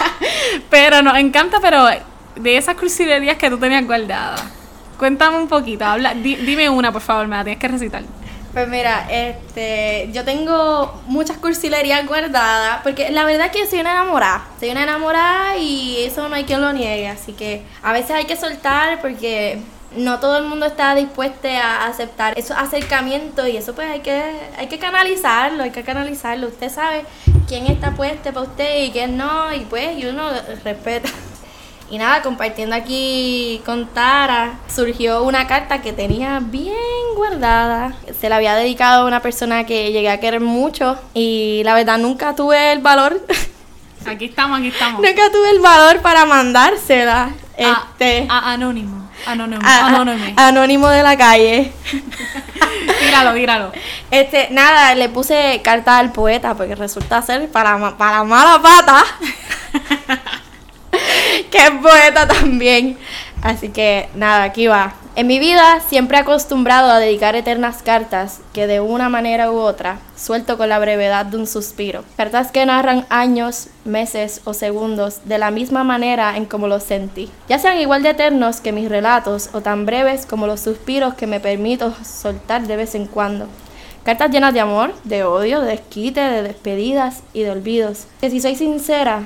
Pero 0.70 1.02
nos 1.02 1.16
encanta, 1.16 1.60
pero 1.60 1.86
de 2.36 2.56
esas 2.56 2.74
cursilerías 2.76 3.36
que 3.36 3.50
tú 3.50 3.58
tenías 3.58 3.84
guardadas. 3.86 4.42
Cuéntame 4.98 5.36
un 5.38 5.48
poquito, 5.48 5.84
habla, 5.84 6.14
di- 6.14 6.36
dime 6.36 6.68
una, 6.68 6.92
por 6.92 7.02
favor, 7.02 7.26
me 7.26 7.36
la 7.36 7.44
tienes 7.44 7.60
que 7.60 7.68
recitar. 7.68 8.02
Pues 8.52 8.68
mira, 8.68 9.06
este, 9.10 10.10
yo 10.12 10.24
tengo 10.24 11.00
muchas 11.06 11.38
cursilerías 11.38 12.06
guardadas, 12.06 12.80
porque 12.82 13.10
la 13.10 13.24
verdad 13.24 13.46
es 13.46 13.52
que 13.52 13.66
soy 13.66 13.80
una 13.80 13.92
enamorada, 13.92 14.44
soy 14.60 14.70
una 14.70 14.82
enamorada 14.82 15.56
y 15.56 16.04
eso 16.04 16.28
no 16.28 16.34
hay 16.36 16.44
quien 16.44 16.60
lo 16.60 16.72
niegue, 16.72 17.08
así 17.08 17.32
que 17.32 17.62
a 17.82 17.92
veces 17.92 18.10
hay 18.10 18.26
que 18.26 18.36
soltar 18.36 19.00
porque 19.00 19.58
no 19.96 20.20
todo 20.20 20.36
el 20.38 20.44
mundo 20.44 20.66
está 20.66 20.94
dispuesto 20.94 21.48
a 21.48 21.86
aceptar 21.86 22.38
esos 22.38 22.56
acercamientos 22.56 23.48
y 23.48 23.56
eso 23.56 23.74
pues 23.74 23.90
hay 23.90 24.00
que, 24.00 24.22
hay 24.58 24.66
que 24.66 24.78
canalizarlo, 24.78 25.62
hay 25.62 25.70
que 25.70 25.82
canalizarlo. 25.82 26.48
Usted 26.48 26.70
sabe 26.70 27.04
quién 27.48 27.66
está 27.66 27.92
puesto 27.92 28.32
para 28.32 28.42
usted 28.46 28.84
y 28.84 28.90
quién 28.90 29.16
no, 29.16 29.52
y 29.54 29.60
pues 29.60 29.96
y 29.98 30.04
uno 30.06 30.24
respeta. 30.62 31.08
Y 31.92 31.98
nada, 31.98 32.22
compartiendo 32.22 32.74
aquí 32.74 33.60
con 33.66 33.86
Tara, 33.86 34.54
surgió 34.74 35.24
una 35.24 35.46
carta 35.46 35.82
que 35.82 35.92
tenía 35.92 36.40
bien 36.42 36.74
guardada. 37.14 37.92
Se 38.18 38.30
la 38.30 38.36
había 38.36 38.54
dedicado 38.54 39.02
a 39.02 39.06
una 39.06 39.20
persona 39.20 39.66
que 39.66 39.92
llegué 39.92 40.08
a 40.08 40.18
querer 40.18 40.40
mucho 40.40 40.98
y 41.12 41.60
la 41.66 41.74
verdad 41.74 41.98
nunca 41.98 42.34
tuve 42.34 42.72
el 42.72 42.78
valor. 42.78 43.20
Aquí 44.06 44.24
estamos, 44.24 44.58
aquí 44.58 44.68
estamos. 44.68 45.02
nunca 45.02 45.30
tuve 45.30 45.50
el 45.50 45.60
valor 45.60 46.00
para 46.00 46.24
mandársela. 46.24 47.34
este, 47.58 48.26
a 48.26 48.52
anónimo. 48.52 49.10
Anónimo, 49.26 49.60
anónimo. 49.62 50.34
Anónimo 50.38 50.88
de 50.88 51.02
la 51.02 51.18
calle. 51.18 51.72
tíralo, 53.00 53.34
tíralo. 53.34 53.70
Este, 54.10 54.48
nada, 54.50 54.94
le 54.94 55.10
puse 55.10 55.60
carta 55.62 55.98
al 55.98 56.10
poeta 56.10 56.54
porque 56.54 56.74
resulta 56.74 57.20
ser 57.20 57.50
para, 57.50 57.98
para 57.98 58.24
mala 58.24 58.62
pata. 58.62 59.04
Que 61.52 61.58
es 61.58 61.70
poeta 61.70 62.26
también. 62.26 62.98
Así 63.42 63.68
que 63.68 64.08
nada, 64.14 64.42
aquí 64.44 64.66
va. 64.66 64.94
En 65.14 65.26
mi 65.26 65.38
vida 65.38 65.80
siempre 65.86 66.16
he 66.16 66.20
acostumbrado 66.20 66.90
a 66.90 66.98
dedicar 66.98 67.36
eternas 67.36 67.82
cartas 67.82 68.40
que 68.54 68.66
de 68.66 68.80
una 68.80 69.10
manera 69.10 69.52
u 69.52 69.58
otra 69.58 69.98
suelto 70.16 70.56
con 70.56 70.70
la 70.70 70.78
brevedad 70.78 71.26
de 71.26 71.36
un 71.36 71.46
suspiro. 71.46 72.02
Cartas 72.16 72.50
que 72.50 72.64
narran 72.64 73.04
años, 73.10 73.68
meses 73.84 74.40
o 74.44 74.54
segundos 74.54 75.20
de 75.26 75.36
la 75.36 75.50
misma 75.50 75.84
manera 75.84 76.36
en 76.38 76.46
como 76.46 76.66
los 76.66 76.84
sentí. 76.84 77.28
Ya 77.46 77.58
sean 77.58 77.78
igual 77.78 78.02
de 78.02 78.10
eternos 78.10 78.62
que 78.62 78.72
mis 78.72 78.88
relatos 78.88 79.50
o 79.52 79.60
tan 79.60 79.84
breves 79.84 80.24
como 80.24 80.46
los 80.46 80.60
suspiros 80.60 81.12
que 81.12 81.26
me 81.26 81.40
permito 81.40 81.94
soltar 82.02 82.66
de 82.66 82.76
vez 82.76 82.94
en 82.94 83.06
cuando. 83.06 83.48
Cartas 84.04 84.30
llenas 84.30 84.54
de 84.54 84.60
amor, 84.60 84.94
de 85.04 85.24
odio, 85.24 85.60
de 85.60 85.72
desquite, 85.72 86.20
de 86.20 86.42
despedidas 86.42 87.22
y 87.34 87.42
de 87.42 87.50
olvidos. 87.50 88.06
Que 88.20 88.30
si 88.30 88.40
soy 88.40 88.56
sincera, 88.56 89.24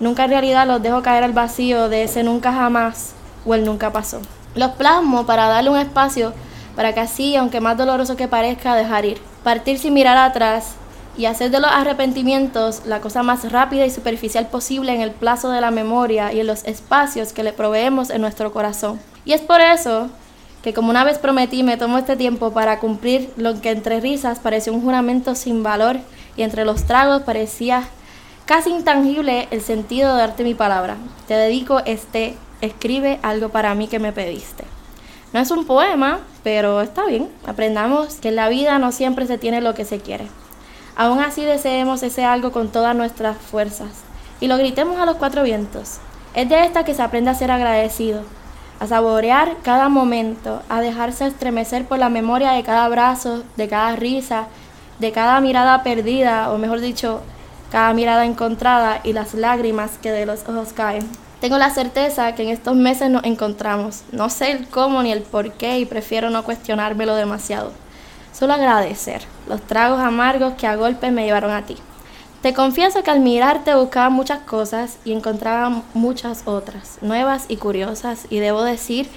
nunca 0.00 0.24
en 0.24 0.30
realidad 0.30 0.66
los 0.66 0.82
dejo 0.82 1.02
caer 1.02 1.22
al 1.22 1.32
vacío 1.32 1.88
de 1.88 2.02
ese 2.02 2.22
nunca 2.22 2.52
jamás 2.52 3.12
o 3.46 3.54
el 3.54 3.64
nunca 3.64 3.92
pasó. 3.92 4.20
Los 4.54 4.72
plasmo 4.72 5.26
para 5.26 5.46
darle 5.46 5.70
un 5.70 5.78
espacio 5.78 6.32
para 6.74 6.92
que 6.94 7.00
así, 7.00 7.36
aunque 7.36 7.60
más 7.60 7.76
doloroso 7.76 8.16
que 8.16 8.28
parezca, 8.28 8.74
dejar 8.74 9.04
ir. 9.04 9.20
Partir 9.44 9.78
sin 9.78 9.94
mirar 9.94 10.16
atrás 10.16 10.74
y 11.16 11.26
hacer 11.26 11.50
de 11.50 11.60
los 11.60 11.70
arrepentimientos 11.70 12.82
la 12.86 13.00
cosa 13.00 13.22
más 13.22 13.50
rápida 13.52 13.84
y 13.84 13.90
superficial 13.90 14.46
posible 14.46 14.94
en 14.94 15.00
el 15.00 15.10
plazo 15.10 15.50
de 15.50 15.60
la 15.60 15.70
memoria 15.70 16.32
y 16.32 16.40
en 16.40 16.46
los 16.46 16.64
espacios 16.64 17.32
que 17.32 17.42
le 17.42 17.52
proveemos 17.52 18.10
en 18.10 18.20
nuestro 18.20 18.52
corazón. 18.52 19.00
Y 19.24 19.32
es 19.32 19.40
por 19.40 19.60
eso 19.60 20.08
que 20.62 20.74
como 20.74 20.90
una 20.90 21.04
vez 21.04 21.18
prometí 21.18 21.62
me 21.62 21.76
tomo 21.76 21.98
este 21.98 22.16
tiempo 22.16 22.52
para 22.52 22.80
cumplir 22.80 23.32
lo 23.36 23.60
que 23.60 23.70
entre 23.70 24.00
risas 24.00 24.38
pareció 24.38 24.72
un 24.72 24.82
juramento 24.82 25.34
sin 25.34 25.62
valor 25.62 25.98
y 26.36 26.42
entre 26.42 26.64
los 26.64 26.84
tragos 26.84 27.22
parecía 27.22 27.84
casi 28.50 28.70
intangible 28.70 29.46
el 29.52 29.60
sentido 29.60 30.12
de 30.12 30.22
darte 30.22 30.42
mi 30.42 30.54
palabra. 30.54 30.96
Te 31.28 31.34
dedico 31.34 31.82
este 31.84 32.34
escribe 32.60 33.20
algo 33.22 33.50
para 33.50 33.76
mí 33.76 33.86
que 33.86 34.00
me 34.00 34.12
pediste. 34.12 34.64
No 35.32 35.38
es 35.38 35.52
un 35.52 35.66
poema, 35.66 36.18
pero 36.42 36.80
está 36.80 37.06
bien. 37.06 37.28
Aprendamos 37.46 38.14
que 38.14 38.30
en 38.30 38.34
la 38.34 38.48
vida 38.48 38.80
no 38.80 38.90
siempre 38.90 39.28
se 39.28 39.38
tiene 39.38 39.60
lo 39.60 39.74
que 39.74 39.84
se 39.84 40.00
quiere. 40.00 40.26
Aún 40.96 41.20
así 41.20 41.44
deseemos 41.44 42.02
ese 42.02 42.24
algo 42.24 42.50
con 42.50 42.72
todas 42.72 42.96
nuestras 42.96 43.36
fuerzas 43.36 43.90
y 44.40 44.48
lo 44.48 44.58
gritemos 44.58 44.98
a 44.98 45.06
los 45.06 45.14
cuatro 45.14 45.44
vientos. 45.44 45.98
Es 46.34 46.48
de 46.48 46.64
esta 46.64 46.84
que 46.84 46.94
se 46.94 47.02
aprende 47.02 47.30
a 47.30 47.34
ser 47.34 47.52
agradecido, 47.52 48.22
a 48.80 48.88
saborear 48.88 49.58
cada 49.62 49.88
momento, 49.88 50.60
a 50.68 50.80
dejarse 50.80 51.28
estremecer 51.28 51.84
por 51.84 52.00
la 52.00 52.08
memoria 52.08 52.50
de 52.50 52.64
cada 52.64 52.86
abrazo, 52.86 53.44
de 53.56 53.68
cada 53.68 53.94
risa, 53.94 54.48
de 54.98 55.12
cada 55.12 55.40
mirada 55.40 55.84
perdida, 55.84 56.50
o 56.50 56.58
mejor 56.58 56.80
dicho, 56.80 57.20
cada 57.70 57.92
mirada 57.94 58.24
encontrada 58.24 59.00
y 59.04 59.12
las 59.12 59.34
lágrimas 59.34 59.92
que 60.02 60.10
de 60.10 60.26
los 60.26 60.48
ojos 60.48 60.72
caen. 60.72 61.08
Tengo 61.40 61.56
la 61.56 61.70
certeza 61.70 62.34
que 62.34 62.42
en 62.42 62.50
estos 62.50 62.76
meses 62.76 63.10
nos 63.10 63.24
encontramos. 63.24 64.02
No 64.12 64.28
sé 64.28 64.50
el 64.50 64.68
cómo 64.68 65.02
ni 65.02 65.12
el 65.12 65.22
por 65.22 65.52
qué 65.52 65.78
y 65.78 65.86
prefiero 65.86 66.28
no 66.30 66.44
cuestionármelo 66.44 67.14
demasiado. 67.14 67.72
Solo 68.32 68.52
agradecer 68.54 69.22
los 69.48 69.60
tragos 69.62 70.00
amargos 70.00 70.54
que 70.54 70.66
a 70.66 70.76
golpes 70.76 71.12
me 71.12 71.24
llevaron 71.24 71.52
a 71.52 71.64
ti. 71.64 71.76
Te 72.42 72.54
confieso 72.54 73.02
que 73.02 73.10
al 73.10 73.20
mirarte 73.20 73.74
buscaba 73.74 74.08
muchas 74.08 74.40
cosas 74.40 74.96
y 75.04 75.12
encontraba 75.12 75.82
muchas 75.92 76.42
otras, 76.46 76.98
nuevas 77.02 77.44
y 77.48 77.56
curiosas, 77.56 78.26
y 78.30 78.38
debo 78.38 78.62
decir 78.62 79.08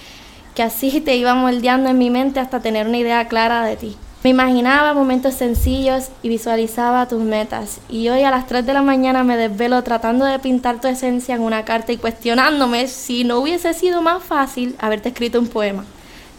que 0.55 0.63
así 0.63 0.99
te 0.99 1.15
iba 1.15 1.33
moldeando 1.33 1.89
en 1.89 1.97
mi 1.97 2.09
mente 2.09 2.41
hasta 2.41 2.59
tener 2.59 2.85
una 2.85 2.97
idea 2.97 3.27
clara 3.29 3.63
de 3.63 3.77
ti. 3.77 3.97
Me 4.23 4.29
imaginaba 4.29 4.93
momentos 4.93 5.33
sencillos 5.33 6.05
y 6.21 6.29
visualizaba 6.29 7.09
tus 7.09 7.21
metas. 7.21 7.81
Y 7.89 8.07
hoy 8.07 8.23
a 8.23 8.31
las 8.31 8.47
3 8.47 8.65
de 8.65 8.73
la 8.73 8.81
mañana 8.81 9.25
me 9.25 9.35
desvelo 9.35 9.83
tratando 9.83 10.23
de 10.23 10.39
pintar 10.39 10.79
tu 10.79 10.87
esencia 10.87 11.35
en 11.35 11.41
una 11.41 11.65
carta 11.65 11.91
y 11.91 11.97
cuestionándome 11.97 12.87
si 12.87 13.25
no 13.25 13.39
hubiese 13.39 13.73
sido 13.73 14.01
más 14.01 14.23
fácil 14.23 14.77
haberte 14.79 15.09
escrito 15.09 15.39
un 15.39 15.47
poema. 15.47 15.83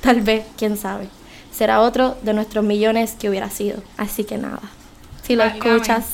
Tal 0.00 0.22
vez, 0.22 0.46
quién 0.56 0.78
sabe. 0.78 1.08
Será 1.52 1.82
otro 1.82 2.16
de 2.22 2.32
nuestros 2.32 2.64
millones 2.64 3.16
que 3.18 3.28
hubiera 3.28 3.50
sido. 3.50 3.82
Así 3.98 4.24
que 4.24 4.38
nada. 4.38 4.62
Si 5.22 5.36
lo 5.36 5.44
escuchas, 5.44 6.06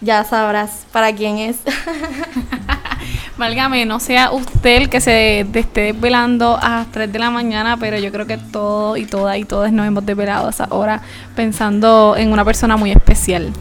ya 0.00 0.24
sabrás 0.24 0.86
para 0.92 1.14
quién 1.14 1.38
es. 1.38 1.58
Válgame, 3.36 3.84
no 3.84 4.00
sea 4.00 4.30
usted 4.30 4.76
el 4.82 4.88
que 4.88 5.00
se 5.00 5.40
esté 5.40 5.92
desvelando 5.92 6.58
a 6.60 6.70
las 6.70 6.92
3 6.92 7.12
de 7.12 7.18
la 7.18 7.30
mañana, 7.30 7.76
pero 7.76 7.98
yo 7.98 8.10
creo 8.10 8.26
que 8.26 8.38
todo 8.38 8.96
y 8.96 9.04
todas 9.04 9.36
y 9.36 9.44
todos 9.44 9.70
nos 9.72 9.86
hemos 9.86 10.06
desvelado 10.06 10.46
a 10.46 10.50
esa 10.50 10.68
hora 10.70 11.02
pensando 11.34 12.14
en 12.16 12.32
una 12.32 12.44
persona 12.44 12.76
muy 12.76 12.92
especial. 12.92 13.52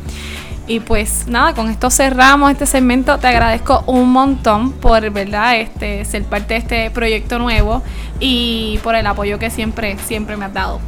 Y 0.67 0.80
pues 0.80 1.28
nada, 1.28 1.54
con 1.54 1.69
esto 1.69 1.91
cerramos 1.91 2.51
este 2.51 2.65
segmento. 2.65 3.17
Te 3.19 3.28
agradezco 3.28 3.84
un 3.86 4.12
montón 4.12 4.71
por 4.71 5.08
verdad 5.12 5.58
este 5.58 6.06
ser 6.06 6.23
parte 6.23 6.56
de 6.56 6.60
este 6.60 6.91
proyecto 6.91 7.38
nuevo 7.38 7.84
y 8.19 8.80
por 8.84 8.95
el 8.95 9.06
apoyo 9.06 9.38
que 9.38 9.51
siempre, 9.51 9.97
siempre 10.06 10.38
me 10.38 10.45
has 10.45 10.54
dado. 10.54 10.80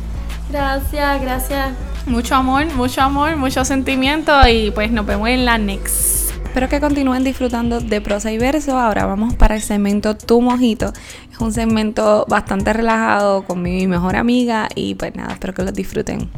Gracias, 0.49 1.21
gracias. 1.21 1.96
Mucho 2.07 2.35
amor, 2.35 2.65
mucho 2.67 3.01
amor, 3.01 3.35
mucho 3.35 3.65
sentimiento 3.65 4.31
y 4.47 4.71
pues 4.71 4.91
nos 4.91 5.05
vemos 5.05 5.27
en 5.27 5.43
la 5.43 5.57
next. 5.57 6.31
Espero 6.45 6.69
que 6.69 6.79
continúen 6.79 7.25
disfrutando 7.25 7.81
de 7.81 7.99
prosa 7.99 8.31
y 8.31 8.37
verso. 8.37 8.79
Ahora 8.79 9.05
vamos 9.05 9.35
para 9.35 9.55
el 9.55 9.61
segmento 9.61 10.15
Tu 10.15 10.39
Mojito. 10.41 10.93
Es 11.29 11.37
un 11.39 11.51
segmento 11.51 12.25
bastante 12.29 12.71
relajado 12.71 13.43
con 13.43 13.61
mi 13.61 13.87
mejor 13.87 14.15
amiga 14.15 14.69
y 14.73 14.95
pues 14.95 15.13
nada, 15.15 15.33
espero 15.33 15.53
que 15.53 15.63
lo 15.63 15.73
disfruten. 15.73 16.31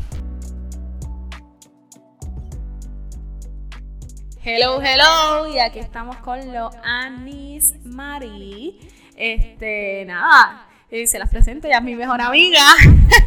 Hello, 4.43 4.82
hello, 4.82 5.53
y 5.53 5.60
aquí 5.60 5.77
estamos 5.77 6.15
con 6.17 6.51
lo 6.51 6.71
Anis 6.84 7.75
Marie. 7.84 8.73
Este, 9.15 10.03
nada, 10.08 10.68
y 10.91 11.08
se 11.08 11.19
las 11.19 11.30
presento, 11.30 11.67
ya 11.67 11.78
es 11.78 11.84
mi 11.84 11.95
mejor 11.95 12.19
amiga. 12.21 12.65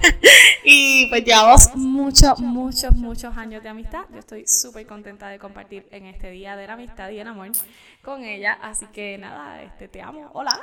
y 0.64 1.06
pues 1.08 1.24
llevamos 1.24 1.74
muchos, 1.76 2.40
muchos, 2.40 2.94
muchos 2.96 3.36
años 3.36 3.62
de 3.62 3.68
amistad. 3.68 4.04
Yo 4.12 4.18
estoy 4.18 4.44
súper 4.46 4.86
contenta 4.86 5.28
de 5.28 5.38
compartir 5.38 5.86
en 5.90 6.06
este 6.06 6.30
día 6.30 6.56
de 6.56 6.66
la 6.66 6.72
amistad 6.72 7.10
y 7.10 7.18
el 7.18 7.28
amor 7.28 7.50
con 8.02 8.24
ella. 8.24 8.58
Así 8.60 8.86
que 8.86 9.16
nada, 9.18 9.62
este 9.62 9.88
te 9.88 10.02
amo. 10.02 10.30
Hola. 10.34 10.58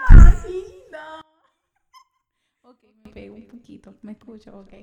Ok, 2.64 2.84
me 3.04 3.12
pego 3.12 3.36
un 3.36 3.48
poquito, 3.48 3.96
me 4.02 4.12
escucho, 4.14 4.60
ok. 4.60 4.74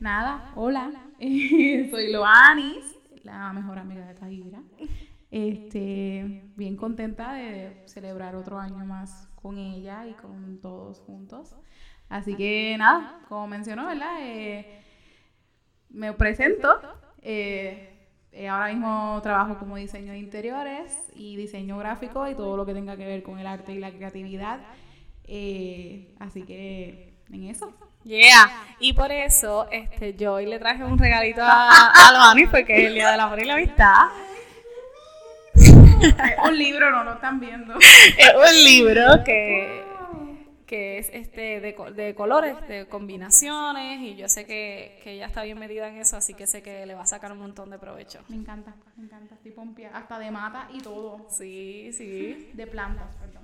Nada, 0.00 0.52
hola. 0.56 0.90
Soy 1.20 2.12
Loanis, 2.12 2.84
la 3.22 3.52
mejor 3.52 3.78
amiga 3.78 4.06
de 4.06 4.14
Tahira. 4.14 4.62
Este, 5.30 6.41
bien 6.56 6.76
contenta 6.76 7.34
de 7.34 7.82
celebrar 7.86 8.34
otro 8.36 8.58
año 8.58 8.84
más 8.84 9.28
con 9.34 9.58
ella 9.58 10.06
y 10.06 10.12
con 10.12 10.60
todos 10.60 11.00
juntos. 11.00 11.54
Así 12.08 12.36
que 12.36 12.76
nada, 12.78 13.20
como 13.28 13.46
mencionó, 13.46 13.86
¿verdad? 13.86 14.16
Eh, 14.20 14.82
me 15.90 16.12
presento. 16.12 16.80
Eh, 17.22 17.88
eh, 18.32 18.48
ahora 18.48 18.68
mismo 18.68 19.20
trabajo 19.22 19.58
como 19.58 19.76
diseño 19.76 20.12
de 20.12 20.18
interiores 20.18 20.96
y 21.14 21.36
diseño 21.36 21.78
gráfico 21.78 22.28
y 22.28 22.34
todo 22.34 22.56
lo 22.56 22.66
que 22.66 22.74
tenga 22.74 22.96
que 22.96 23.06
ver 23.06 23.22
con 23.22 23.38
el 23.38 23.46
arte 23.46 23.72
y 23.72 23.78
la 23.78 23.90
creatividad. 23.90 24.60
así 26.18 26.42
que 26.46 27.14
en 27.30 27.44
eso. 27.44 27.72
Yeah. 28.04 28.50
Y 28.80 28.94
por 28.94 29.12
eso 29.12 29.68
este, 29.70 30.14
yo 30.14 30.34
hoy 30.34 30.46
le 30.46 30.58
traje 30.58 30.84
un 30.84 30.98
regalito 30.98 31.42
a, 31.42 31.70
a 31.70 32.34
porque 32.50 32.82
es 32.82 32.88
el 32.88 32.94
Día 32.94 33.10
del 33.12 33.20
Amor 33.20 33.40
y 33.40 33.44
la 33.44 33.54
Amistad. 33.54 34.08
Es 36.02 36.14
un 36.48 36.58
libro, 36.58 36.90
no 36.90 37.04
lo 37.04 37.14
están 37.14 37.40
viendo. 37.40 37.74
Es 38.18 38.34
un 38.34 38.64
libro 38.64 39.24
que, 39.24 39.84
que 40.66 40.98
es 40.98 41.10
este 41.12 41.60
de, 41.60 41.76
de 41.94 42.14
colores, 42.14 42.56
de 42.68 42.86
combinaciones, 42.86 44.00
y 44.00 44.16
yo 44.16 44.28
sé 44.28 44.46
que, 44.46 45.00
que, 45.02 45.12
ella 45.12 45.26
está 45.26 45.42
bien 45.42 45.58
metida 45.58 45.88
en 45.88 45.98
eso, 45.98 46.16
así 46.16 46.34
que 46.34 46.46
sé 46.46 46.62
que 46.62 46.86
le 46.86 46.94
va 46.94 47.02
a 47.02 47.06
sacar 47.06 47.32
un 47.32 47.38
montón 47.38 47.70
de 47.70 47.78
provecho. 47.78 48.20
Me 48.28 48.36
encanta, 48.36 48.74
me 48.96 49.04
encanta, 49.04 49.34
estoy 49.34 49.54
hasta 49.92 50.18
de 50.18 50.30
mata 50.30 50.68
y 50.72 50.80
todo. 50.80 51.26
Sí, 51.28 51.90
sí. 51.92 52.50
De 52.52 52.66
plantas, 52.66 53.14
perdón. 53.16 53.42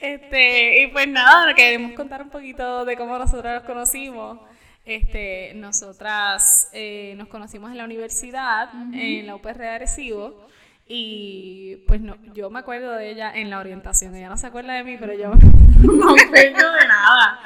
este, 0.00 0.82
y 0.82 0.86
pues 0.88 1.08
nada, 1.08 1.54
queremos 1.54 1.92
contar 1.92 2.22
un 2.22 2.30
poquito 2.30 2.84
de 2.84 2.96
cómo 2.96 3.18
nosotros 3.18 3.52
nos 3.52 3.64
conocimos. 3.64 4.38
Este, 4.84 5.54
nosotras 5.54 6.68
eh, 6.74 7.14
nos 7.16 7.28
conocimos 7.28 7.70
en 7.70 7.78
la 7.78 7.84
universidad, 7.84 8.68
en 8.92 9.26
la 9.26 9.34
UPR 9.34 9.56
de 9.56 9.68
Arecibo, 9.68 10.46
y 10.86 11.76
pues 11.86 12.00
no, 12.00 12.16
yo 12.34 12.50
me 12.50 12.58
acuerdo 12.58 12.92
de 12.92 13.10
ella 13.10 13.32
en 13.34 13.48
la 13.48 13.58
orientación. 13.58 14.14
Ella 14.14 14.28
no 14.28 14.36
se 14.36 14.46
acuerda 14.46 14.74
de 14.74 14.84
mí, 14.84 14.96
pero 14.98 15.14
yo 15.14 15.30
no 15.82 16.14
me 16.14 16.22
acuerdo 16.22 16.72
de 16.72 16.88
nada. 16.88 17.40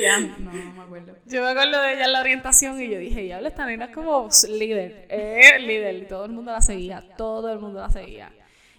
Ya, 0.00 0.20
no, 0.20 0.52
no 0.52 0.72
me 0.74 0.82
acuerdo. 0.82 1.16
Yo 1.26 1.42
me 1.42 1.50
acuerdo 1.50 1.80
de 1.82 1.94
ella 1.94 2.04
en 2.04 2.12
la 2.12 2.20
orientación 2.20 2.80
y 2.80 2.90
yo 2.90 2.98
dije, 2.98 3.22
diablo, 3.22 3.48
esta 3.48 3.66
nena 3.66 3.86
es 3.86 3.94
como 3.94 4.28
líder, 4.48 5.06
eh, 5.08 5.58
líder. 5.60 5.94
Y 5.96 6.06
todo 6.06 6.24
el 6.24 6.32
mundo 6.32 6.52
la 6.52 6.60
seguía, 6.60 7.02
todo 7.16 7.52
el 7.52 7.60
mundo 7.60 7.80
la 7.80 7.90
seguía. 7.90 8.32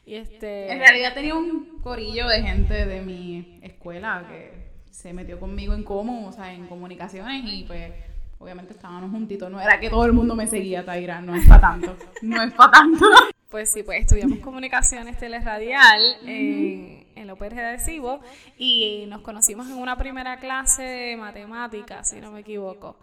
Y 0.05 0.15
este... 0.15 0.71
En 0.71 0.79
realidad 0.79 1.13
tenía 1.13 1.35
un 1.35 1.79
corillo 1.81 2.27
de 2.27 2.41
gente 2.41 2.85
de 2.85 3.01
mi 3.01 3.59
escuela 3.61 4.25
que 4.29 4.71
se 4.89 5.13
metió 5.13 5.39
conmigo 5.39 5.73
en 5.73 5.83
cómo, 5.83 6.27
o 6.27 6.31
sea, 6.31 6.53
en 6.53 6.67
comunicaciones 6.67 7.43
y 7.45 7.63
pues 7.63 7.93
obviamente 8.39 8.73
estábamos 8.73 9.11
juntitos. 9.11 9.49
No 9.49 9.61
era 9.61 9.79
que 9.79 9.89
todo 9.89 10.05
el 10.05 10.13
mundo 10.13 10.35
me 10.35 10.47
seguía, 10.47 10.83
Taira, 10.83 11.21
no 11.21 11.35
es 11.35 11.47
para 11.47 11.61
tanto, 11.61 11.97
no 12.21 12.43
es 12.43 12.53
para 12.53 12.71
tanto. 12.71 13.05
Pues 13.51 13.69
sí, 13.69 13.83
pues 13.83 13.99
estudiamos 13.99 14.39
comunicaciones 14.39 15.17
teleradial 15.17 16.01
en, 16.25 17.05
en 17.15 17.27
la 17.27 17.33
UPR 17.33 17.53
de 17.53 17.65
Arecibo 17.65 18.21
y 18.57 19.05
nos 19.09 19.21
conocimos 19.21 19.67
en 19.67 19.77
una 19.77 19.97
primera 19.97 20.37
clase 20.37 20.83
de 20.83 21.17
matemáticas, 21.17 22.09
si 22.09 22.21
no 22.21 22.31
me 22.31 22.39
equivoco. 22.39 22.95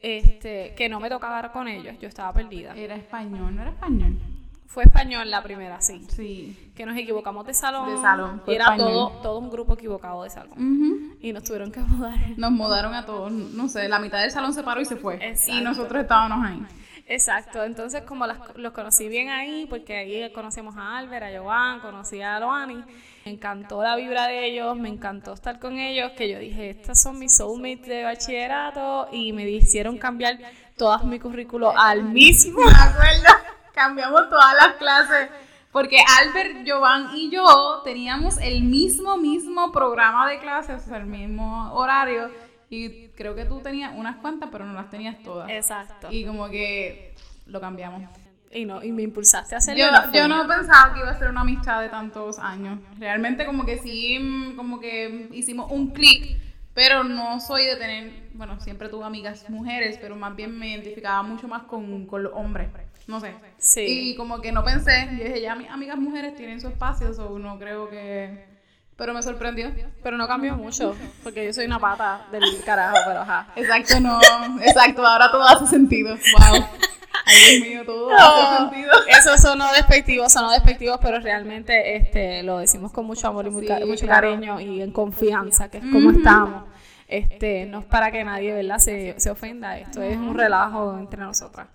Este, 0.00 0.74
que 0.76 0.90
no 0.90 1.00
me 1.00 1.08
tocaba 1.08 1.50
con 1.50 1.66
ellos, 1.66 1.96
yo 1.98 2.08
estaba 2.08 2.32
perdida. 2.34 2.74
Era 2.76 2.94
español, 2.94 3.56
no 3.56 3.62
era 3.62 3.70
español. 3.70 4.18
Fue 4.66 4.84
español 4.84 5.30
la 5.30 5.42
primera, 5.42 5.80
sí. 5.80 6.04
Sí. 6.10 6.72
Que 6.76 6.84
nos 6.84 6.94
equivocamos 6.98 7.46
de 7.46 7.54
salón. 7.54 7.88
De 7.88 7.96
salón. 8.02 8.42
Y 8.46 8.54
era 8.54 8.76
todo, 8.76 9.08
todo 9.22 9.38
un 9.38 9.48
grupo 9.48 9.72
equivocado 9.72 10.22
de 10.24 10.28
salón. 10.28 11.16
Y 11.22 11.32
nos 11.32 11.44
tuvieron 11.44 11.72
que 11.72 11.80
mudar. 11.80 12.14
Nos 12.36 12.52
mudaron 12.52 12.94
a 12.94 13.06
todos. 13.06 13.32
No 13.32 13.68
sé, 13.68 13.88
la 13.88 13.98
mitad 13.98 14.20
del 14.20 14.30
salón 14.30 14.52
se 14.52 14.62
paró 14.62 14.82
y 14.82 14.84
se 14.84 14.96
fue. 14.96 15.18
Y 15.48 15.62
nosotros 15.62 16.02
estábamos 16.02 16.46
ahí. 16.46 16.62
Exacto, 17.08 17.62
entonces 17.62 18.02
como 18.02 18.26
los 18.26 18.72
conocí 18.72 19.08
bien 19.08 19.28
ahí, 19.28 19.66
porque 19.70 19.96
ahí 19.96 20.32
conocimos 20.32 20.76
a 20.76 20.98
Albert, 20.98 21.26
a 21.26 21.40
Joan, 21.40 21.78
conocí 21.78 22.20
a 22.20 22.40
Loani, 22.40 22.82
me 23.24 23.30
encantó 23.30 23.80
la 23.80 23.94
vibra 23.94 24.26
de 24.26 24.46
ellos, 24.46 24.76
me 24.76 24.88
encantó 24.88 25.34
estar 25.34 25.60
con 25.60 25.78
ellos, 25.78 26.10
que 26.16 26.28
yo 26.28 26.40
dije, 26.40 26.70
estas 26.70 27.00
son 27.00 27.20
mis 27.20 27.36
soulmates 27.36 27.86
de 27.86 28.02
bachillerato 28.02 29.08
y 29.12 29.32
me 29.32 29.48
hicieron 29.48 29.98
cambiar 29.98 30.36
todas 30.76 31.04
mi 31.04 31.20
currículo 31.20 31.72
al 31.78 32.02
mismo. 32.02 32.58
Me 32.64 32.72
acuerdo, 32.72 33.30
cambiamos 33.72 34.28
todas 34.28 34.54
las 34.56 34.74
clases. 34.74 35.28
Porque 35.70 35.98
Albert, 36.20 36.66
Joan 36.66 37.14
y 37.14 37.30
yo 37.30 37.82
teníamos 37.84 38.38
el 38.38 38.62
mismo, 38.62 39.18
mismo 39.18 39.70
programa 39.72 40.26
de 40.26 40.40
clases, 40.40 40.88
el 40.88 41.04
mismo 41.04 41.72
horario 41.74 42.30
y 42.68 43.08
creo 43.08 43.34
que 43.34 43.44
tú 43.44 43.60
tenías 43.60 43.92
unas 43.94 44.16
cuantas, 44.16 44.48
pero 44.50 44.64
no 44.64 44.72
las 44.72 44.90
tenías 44.90 45.22
todas. 45.22 45.48
Exacto. 45.50 46.08
Y 46.10 46.24
como 46.24 46.48
que 46.48 47.14
lo 47.46 47.60
cambiamos. 47.60 48.02
Y 48.50 48.64
no, 48.64 48.82
y 48.82 48.92
me 48.92 49.02
impulsaste 49.02 49.54
a 49.54 49.58
hacerlo. 49.58 49.84
Yo, 49.84 50.12
yo 50.12 50.28
no 50.28 50.46
pensaba 50.46 50.94
que 50.94 51.00
iba 51.00 51.10
a 51.10 51.18
ser 51.18 51.28
una 51.28 51.42
amistad 51.42 51.82
de 51.82 51.88
tantos 51.88 52.38
años. 52.38 52.78
Realmente 52.98 53.44
como 53.44 53.64
que 53.64 53.78
sí, 53.78 54.54
como 54.56 54.80
que 54.80 55.28
hicimos 55.32 55.70
un 55.70 55.90
clic, 55.90 56.38
pero 56.74 57.04
no 57.04 57.40
soy 57.40 57.66
de 57.66 57.76
tener, 57.76 58.30
bueno, 58.34 58.60
siempre 58.60 58.88
tuve 58.88 59.04
amigas 59.04 59.48
mujeres, 59.50 59.98
pero 60.00 60.16
más 60.16 60.34
bien 60.34 60.58
me 60.58 60.70
identificaba 60.70 61.22
mucho 61.22 61.48
más 61.48 61.64
con, 61.64 62.06
con 62.06 62.22
los 62.22 62.32
hombres. 62.34 62.68
No 63.06 63.20
sé. 63.20 63.34
Sí. 63.58 64.10
Y 64.10 64.16
como 64.16 64.40
que 64.40 64.52
no 64.52 64.64
pensé, 64.64 65.08
yo 65.12 65.24
dije, 65.24 65.40
ya 65.40 65.54
mis 65.54 65.70
amigas 65.70 65.98
mujeres 65.98 66.34
tienen 66.34 66.60
su 66.60 66.68
espacio, 66.68 67.10
o 67.10 67.38
no 67.38 67.58
creo 67.58 67.88
que 67.88 68.55
pero 68.96 69.12
me 69.12 69.22
sorprendió. 69.22 69.70
Pero 70.02 70.16
no 70.16 70.26
cambió 70.26 70.56
mucho, 70.56 70.96
porque 71.22 71.44
yo 71.44 71.52
soy 71.52 71.66
una 71.66 71.78
pata 71.78 72.26
del 72.32 72.42
carajo, 72.64 72.96
pero 73.06 73.20
ajá. 73.20 73.48
Exacto, 73.56 74.00
no. 74.00 74.18
Exacto, 74.62 75.06
ahora 75.06 75.30
todo 75.30 75.42
hace 75.42 75.66
sentido. 75.66 76.16
Wow. 76.16 76.64
Ay, 77.28 77.60
Dios 77.60 77.68
mío, 77.68 77.84
todo 77.84 78.10
hace 78.10 78.56
sentido. 78.58 78.92
Eso 79.08 79.36
sonó 79.38 79.72
despectivo, 79.72 80.28
sonó 80.28 80.50
despectivo, 80.52 80.98
pero 81.00 81.18
realmente 81.18 81.96
este, 81.96 82.42
lo 82.42 82.58
decimos 82.58 82.92
con 82.92 83.04
mucho 83.04 83.28
amor 83.28 83.46
y 83.46 83.50
mucho 83.50 84.06
cariño 84.06 84.60
y 84.60 84.80
en 84.80 84.92
confianza, 84.92 85.68
que 85.68 85.78
es 85.78 85.84
como 85.92 86.10
estamos. 86.10 86.64
Este, 87.08 87.66
no 87.66 87.80
es 87.80 87.84
para 87.84 88.10
que 88.10 88.24
nadie, 88.24 88.52
¿verdad?, 88.52 88.78
se, 88.78 89.14
se 89.18 89.30
ofenda. 89.30 89.78
Esto 89.78 90.02
es 90.02 90.16
un 90.16 90.36
relajo 90.36 90.96
entre 90.98 91.20
nosotras. 91.20 91.68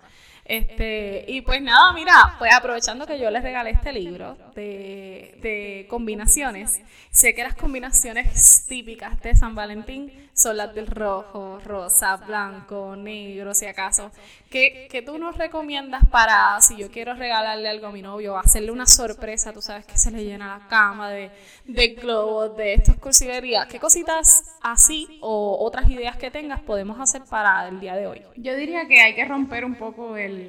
Este, 0.52 1.24
y 1.28 1.40
pues 1.40 1.62
nada, 1.62 1.94
mira, 1.94 2.34
pues 2.38 2.52
aprovechando 2.52 3.06
que 3.06 3.18
yo 3.18 3.30
les 3.30 3.42
regalé 3.42 3.70
este 3.70 3.90
libro 3.90 4.36
de, 4.54 5.38
de, 5.40 5.86
combinaciones, 5.88 6.82
sé 7.10 7.34
que 7.34 7.42
las 7.42 7.54
combinaciones 7.54 8.66
típicas 8.68 9.18
de 9.22 9.34
San 9.34 9.54
Valentín 9.54 10.12
son 10.34 10.58
las 10.58 10.74
del 10.74 10.88
rojo, 10.88 11.58
rosa, 11.64 12.16
blanco, 12.16 12.96
negro, 12.96 13.54
si 13.54 13.64
acaso. 13.64 14.10
¿Qué, 14.50 14.88
¿Qué, 14.90 15.00
tú 15.00 15.16
nos 15.16 15.38
recomiendas 15.38 16.04
para, 16.10 16.60
si 16.60 16.76
yo 16.76 16.90
quiero 16.90 17.14
regalarle 17.14 17.70
algo 17.70 17.86
a 17.86 17.90
mi 17.90 18.02
novio, 18.02 18.36
hacerle 18.36 18.72
una 18.72 18.86
sorpresa, 18.86 19.54
tú 19.54 19.62
sabes 19.62 19.86
que 19.86 19.96
se 19.96 20.10
le 20.10 20.22
llena 20.22 20.58
la 20.58 20.68
cama 20.68 21.10
de, 21.10 21.30
de 21.64 21.88
globos, 21.88 22.54
de 22.58 22.74
estas 22.74 22.96
cursilerías? 22.96 23.66
¿Qué 23.68 23.78
cositas 23.78 24.58
así 24.60 25.18
o 25.22 25.56
otras 25.64 25.88
ideas 25.88 26.18
que 26.18 26.30
tengas 26.30 26.60
podemos 26.60 27.00
hacer 27.00 27.22
para 27.24 27.66
el 27.68 27.80
día 27.80 27.96
de 27.96 28.06
hoy? 28.06 28.20
Yo 28.36 28.54
diría 28.54 28.86
que 28.86 29.00
hay 29.00 29.14
que 29.14 29.24
romper 29.24 29.64
un 29.64 29.76
poco 29.76 30.18
el 30.18 30.41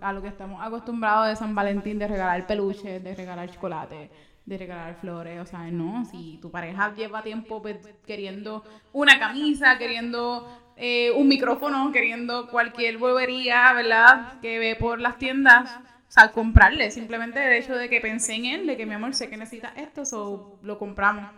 a 0.00 0.12
lo 0.12 0.22
que 0.22 0.28
estamos 0.28 0.60
acostumbrados 0.62 1.28
de 1.28 1.36
San 1.36 1.54
Valentín, 1.54 1.98
de 1.98 2.08
regalar 2.08 2.46
peluches, 2.46 3.02
de 3.02 3.14
regalar 3.14 3.50
chocolate, 3.50 4.10
de 4.46 4.58
regalar 4.58 4.96
flores, 4.96 5.40
o 5.40 5.46
sea, 5.46 5.70
no, 5.70 6.04
si 6.04 6.38
tu 6.40 6.50
pareja 6.50 6.94
lleva 6.94 7.22
tiempo 7.22 7.62
pues, 7.62 7.78
queriendo 8.06 8.62
una 8.92 9.18
camisa, 9.18 9.78
queriendo 9.78 10.46
eh, 10.76 11.10
un 11.12 11.28
micrófono, 11.28 11.92
queriendo 11.92 12.48
cualquier 12.48 12.98
bobería, 12.98 13.72
¿verdad? 13.72 14.40
Que 14.40 14.58
ve 14.58 14.76
por 14.76 15.00
las 15.00 15.18
tiendas, 15.18 15.78
o 16.08 16.10
sea, 16.10 16.30
comprarle, 16.30 16.90
simplemente 16.90 17.44
el 17.44 17.62
hecho 17.62 17.74
de 17.74 17.88
que 17.88 18.00
pensé 18.00 18.34
en 18.34 18.44
él, 18.46 18.66
de 18.66 18.76
que 18.76 18.86
mi 18.86 18.94
amor 18.94 19.14
sé 19.14 19.30
que 19.30 19.36
necesita 19.36 19.72
esto, 19.76 20.02
o 20.12 20.58
lo 20.62 20.78
compramos. 20.78 21.30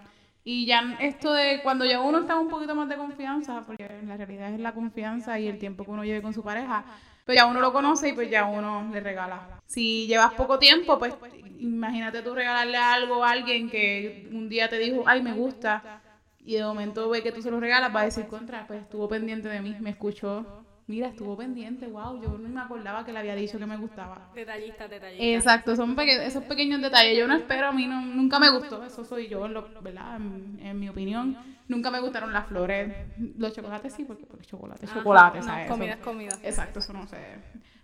Y 0.42 0.64
ya 0.64 0.96
esto 1.00 1.32
de 1.32 1.60
cuando 1.62 1.84
ya 1.84 2.00
uno 2.00 2.20
está 2.20 2.38
un 2.38 2.48
poquito 2.48 2.74
más 2.74 2.88
de 2.88 2.96
confianza, 2.96 3.62
porque 3.66 3.88
la 4.06 4.16
realidad 4.16 4.52
es 4.52 4.60
la 4.60 4.72
confianza 4.72 5.38
y 5.38 5.48
el 5.48 5.58
tiempo 5.58 5.84
que 5.84 5.90
uno 5.90 6.04
lleve 6.04 6.22
con 6.22 6.32
su 6.32 6.42
pareja, 6.42 6.84
pues 7.26 7.36
ya 7.36 7.46
uno 7.46 7.60
lo 7.60 7.72
conoce 7.72 8.10
y 8.10 8.12
pues 8.12 8.30
ya 8.30 8.44
uno 8.44 8.88
le 8.92 9.00
regala. 9.00 9.60
Si 9.66 10.06
llevas 10.06 10.32
poco 10.34 10.60
tiempo, 10.60 10.96
pues 10.96 11.12
imagínate 11.58 12.22
tú 12.22 12.36
regalarle 12.36 12.76
algo 12.78 13.24
a 13.24 13.30
alguien 13.30 13.68
que 13.68 14.28
un 14.30 14.48
día 14.48 14.68
te 14.68 14.78
dijo, 14.78 15.02
ay, 15.06 15.22
me 15.22 15.32
gusta, 15.32 16.00
y 16.38 16.54
de 16.54 16.62
momento 16.62 17.08
ve 17.10 17.24
que 17.24 17.32
tú 17.32 17.42
se 17.42 17.50
lo 17.50 17.58
regalas, 17.58 17.94
va 17.94 18.02
a 18.02 18.04
decir 18.04 18.26
contra, 18.28 18.64
pues 18.68 18.82
estuvo 18.82 19.08
pendiente 19.08 19.48
de 19.48 19.60
mí, 19.60 19.76
me 19.80 19.90
escuchó, 19.90 20.64
mira, 20.86 21.08
estuvo 21.08 21.36
pendiente, 21.36 21.86
wow, 21.86 22.20
yo 22.22 22.30
no 22.30 22.48
me 22.48 22.60
acordaba 22.60 23.04
que 23.04 23.12
le 23.12 23.18
había 23.18 23.34
dicho 23.34 23.58
que 23.58 23.66
me 23.66 23.76
gustaba. 23.76 24.30
Detallista, 24.34 24.88
detallista. 24.88 25.24
Exacto, 25.24 25.76
son 25.76 25.98
esos 25.98 26.44
pequeños 26.44 26.80
detalles, 26.80 27.18
yo 27.18 27.26
no 27.26 27.34
espero, 27.34 27.68
a 27.68 27.72
mí 27.72 27.86
no, 27.86 28.00
nunca 28.00 28.38
me 28.38 28.50
gustó, 28.50 28.84
eso 28.84 29.04
soy 29.04 29.28
yo, 29.28 29.48
¿verdad? 29.80 30.16
En, 30.16 30.78
mi 30.78 30.88
opinión, 30.88 31.36
nunca 31.68 31.90
me 31.90 32.00
gustaron 32.00 32.32
las 32.32 32.46
flores, 32.46 32.94
los 33.36 33.52
chocolates 33.52 33.92
sí, 33.94 34.04
porque, 34.04 34.26
porque 34.26 34.44
chocolate, 34.44 34.86
chocolate, 34.86 35.42
¿sabes? 35.42 35.70
comida 35.70 35.92
es 35.94 36.00
comida. 36.00 36.38
Exacto, 36.42 36.80
eso 36.80 36.92
no 36.92 37.06
sé. 37.06 37.18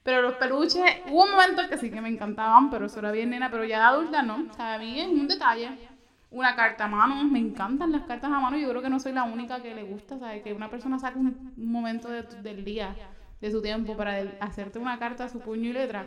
Pero 0.03 0.21
los 0.21 0.35
peluches, 0.35 0.83
hubo 1.07 1.25
un 1.25 1.31
momento 1.31 1.63
que 1.69 1.79
sí 1.79 1.91
que 1.91 2.01
me 2.01 2.09
encantaban, 2.09 2.71
pero 2.71 2.87
eso 2.87 2.99
era 2.99 3.13
bien 3.13 3.31
nena, 3.31 3.51
pero 3.51 3.65
ya 3.65 3.79
de 3.79 3.85
adulta 3.85 4.23
no, 4.23 4.47
o 4.51 4.55
sea, 4.55 4.75
a 4.75 4.79
mí 4.79 5.01
es 5.01 5.09
un 5.09 5.29
detalle 5.29 5.92
una 6.33 6.57
carta 6.57 6.85
a 6.85 6.89
mano. 6.89 7.23
Me 7.25 7.39
encantan 7.39 7.93
las 7.93 8.03
cartas 8.03 8.31
a 8.31 8.41
mano. 8.41 8.57
Yo 8.57 8.69
creo 8.71 8.83
que 8.83 8.91
no 8.91 8.99
soy 8.99 9.13
la 9.13 9.25
única 9.25 9.63
que 9.63 9.75
le 9.75 9.85
gusta, 9.85 10.19
¿sabes? 10.19 10.43
Que 10.43 10.53
una 10.53 10.71
persona 10.71 10.99
saque 10.99 11.19
un, 11.19 11.53
momento 11.57 12.09
del 12.09 12.65
día, 12.65 12.97
de 13.41 13.51
su 13.51 13.63
tiempo, 13.63 13.97
para 13.97 14.23
hacerte 14.41 14.79
una 14.79 14.99
carta 14.99 15.25
a 15.25 15.29
su 15.29 15.41
puño 15.41 15.71
y 15.71 15.73
letra. 15.73 16.07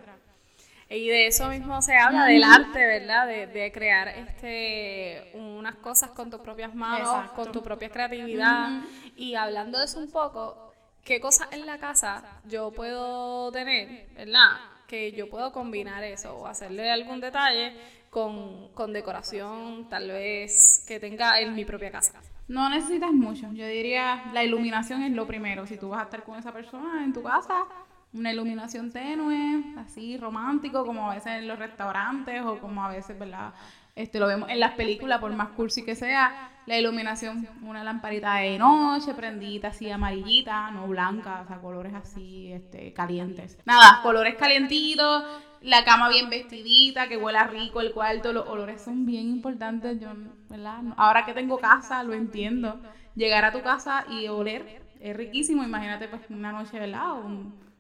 Y 0.88 1.08
de 1.08 1.28
eso 1.28 1.50
mismo 1.50 1.82
se 1.82 1.96
habla, 1.96 2.26
del 2.26 2.44
arte, 2.44 2.86
¿verdad? 2.86 3.26
De, 3.26 3.48
de, 3.48 3.72
crear 3.72 4.08
este 4.08 5.32
unas 5.34 5.76
cosas 5.76 6.12
con 6.12 6.30
tus 6.30 6.42
propias 6.42 6.76
manos, 6.76 7.32
con 7.32 7.52
tu 7.52 7.64
propia 7.64 7.90
creatividad. 7.90 8.82
Y 9.16 9.34
hablando 9.34 9.80
de 9.80 9.86
eso 9.86 10.00
un 10.00 10.12
poco, 10.12 10.74
¿qué 11.04 11.20
cosas 11.20 11.48
en 11.52 11.66
la 11.66 11.80
casa 11.80 12.24
yo 12.46 12.72
puedo 12.72 13.52
tener, 13.52 14.10
¿verdad? 14.16 14.52
Que 14.88 15.12
yo 15.12 15.28
puedo 15.28 15.52
combinar 15.52 16.04
eso 16.04 16.38
o 16.38 16.46
hacerle 16.46 16.92
algún 16.92 17.20
detalle 17.20 17.76
con, 18.16 18.94
decoración 18.94 19.90
tal 19.90 20.08
vez 20.08 20.86
que 20.88 21.02
tenga 21.02 21.38
en 21.42 21.54
mi 21.54 21.66
propia 21.66 21.92
casa. 21.92 22.22
No 22.48 22.70
necesitas 22.70 23.12
mucho. 23.12 23.52
Yo 23.52 23.68
diría 23.68 24.32
la 24.34 24.42
iluminación 24.42 25.04
es 25.04 25.12
lo 25.12 25.28
primero. 25.28 25.68
Si 25.68 25.76
tú 25.76 25.90
vas 25.90 26.00
a 26.00 26.04
estar 26.04 26.24
con 26.24 26.40
esa 26.40 26.54
persona 26.54 27.04
en 27.04 27.12
tu 27.12 27.22
casa, 27.22 27.66
una 28.14 28.32
iluminación 28.32 28.90
tenue, 28.92 29.76
así 29.78 30.18
romántico, 30.18 30.86
como 30.86 31.12
a 31.12 31.16
veces 31.16 31.34
en 31.34 31.48
los 31.50 31.60
restaurantes 31.60 32.42
o 32.44 32.58
como 32.60 32.86
a 32.86 32.90
veces, 32.90 33.20
¿verdad? 33.20 33.54
Este, 33.96 34.20
lo 34.20 34.28
vemos 34.28 34.50
en 34.50 34.62
las 34.62 34.76
películas, 34.76 35.20
por 35.20 35.34
más 35.34 35.50
cursi 35.50 35.84
que 35.84 35.96
sea, 35.96 36.52
la 36.66 36.78
iluminación, 36.78 37.48
una 37.62 37.84
lamparita 37.84 38.36
de 38.36 38.58
noche, 38.58 39.14
prendita 39.14 39.70
así 39.70 39.90
amarillita, 39.90 40.72
no 40.72 40.88
blanca, 40.88 41.42
o 41.44 41.48
sea, 41.48 41.58
colores 41.58 41.94
así, 41.94 42.52
este, 42.52 42.94
calientes. 42.94 43.58
Nada, 43.66 44.02
colores 44.04 44.36
calientitos, 44.36 45.24
la 45.66 45.84
cama 45.84 46.10
bien 46.10 46.30
vestidita, 46.30 47.08
que 47.08 47.18
huela 47.18 47.46
rico 47.46 47.82
el 47.82 47.92
cuarto, 47.92 48.32
los 48.32 48.48
olores 48.48 48.82
son 48.82 49.06
bien 49.06 49.30
importantes, 49.30 50.00
yo, 50.00 50.10
¿verdad? 50.50 50.82
Ahora 50.98 51.26
que 51.26 51.34
tengo 51.34 51.58
casa, 51.58 52.04
lo 52.04 52.14
entiendo. 52.14 52.80
Llegar 53.16 53.46
a 53.46 53.52
tu 53.52 53.62
casa 53.62 54.06
y 54.10 54.28
oler 54.28 54.82
es 55.00 55.16
riquísimo, 55.16 55.64
imagínate 55.64 56.08
pues 56.08 56.22
una 56.30 56.52
noche, 56.52 56.80
¿verdad? 56.80 57.14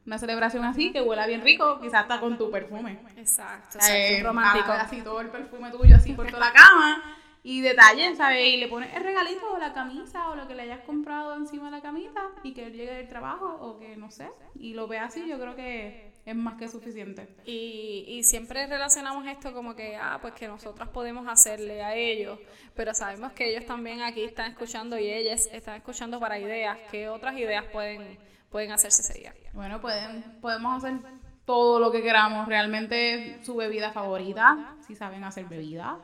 una 0.05 0.19
celebración 0.19 0.63
así 0.63 0.91
que 0.91 1.01
huela 1.01 1.25
bien 1.25 1.41
rico, 1.41 1.79
quizás 1.79 2.01
hasta 2.01 2.19
con 2.19 2.37
tu 2.37 2.51
perfume. 2.51 2.99
Exacto, 3.17 3.79
romántico. 4.23 4.71
Así 4.71 5.01
todo 5.01 5.21
el 5.21 5.29
perfume 5.29 5.71
tuyo 5.71 5.95
así 5.95 6.13
por 6.13 6.27
toda 6.27 6.39
la 6.39 6.53
cama 6.53 7.01
y 7.43 7.61
detalles, 7.61 8.17
¿sabes? 8.17 8.47
Y 8.47 8.57
le 8.57 8.67
pones 8.67 8.93
el 8.95 9.03
regalito 9.03 9.53
o 9.53 9.57
la 9.57 9.73
camisa 9.73 10.29
o 10.29 10.35
lo 10.35 10.47
que 10.47 10.55
le 10.55 10.63
hayas 10.63 10.81
comprado 10.81 11.35
encima 11.35 11.65
de 11.65 11.71
la 11.71 11.81
camisa 11.81 12.21
y 12.43 12.53
que 12.53 12.67
él 12.67 12.73
llegue 12.73 12.93
del 12.93 13.07
trabajo 13.07 13.57
o 13.61 13.77
que 13.77 13.95
no 13.97 14.09
sé, 14.09 14.29
y 14.55 14.73
lo 14.73 14.87
vea 14.87 15.05
así, 15.05 15.27
yo 15.27 15.39
creo 15.39 15.55
que 15.55 16.14
es 16.25 16.35
más 16.35 16.55
que 16.55 16.67
suficiente. 16.67 17.27
Y, 17.45 18.05
y 18.07 18.23
siempre 18.23 18.65
relacionamos 18.65 19.27
esto 19.27 19.53
como 19.53 19.75
que, 19.75 19.95
ah, 19.95 20.17
pues 20.21 20.33
que 20.33 20.47
nosotras 20.47 20.89
podemos 20.89 21.27
hacerle 21.27 21.83
a 21.83 21.95
ellos, 21.95 22.39
pero 22.73 22.93
sabemos 22.93 23.31
que 23.33 23.51
ellos 23.51 23.65
también 23.65 24.01
aquí 24.01 24.23
están 24.23 24.51
escuchando 24.51 24.97
y 24.97 25.09
ellas 25.09 25.47
están 25.51 25.75
escuchando 25.75 26.19
para 26.19 26.39
ideas, 26.39 26.77
¿qué 26.91 27.09
otras 27.09 27.37
ideas 27.37 27.65
pueden, 27.71 28.17
pueden 28.49 28.71
hacerse 28.71 29.03
ese 29.03 29.19
día? 29.19 29.33
Bueno, 29.53 29.79
pueden, 29.79 30.23
podemos 30.41 30.83
hacer 30.83 30.99
todo 31.45 31.79
lo 31.79 31.91
que 31.91 32.01
queramos, 32.01 32.47
realmente 32.47 33.39
su 33.43 33.55
bebida 33.55 33.91
favorita, 33.91 34.75
si 34.87 34.95
saben 34.95 35.23
hacer 35.23 35.45
bebida 35.45 35.99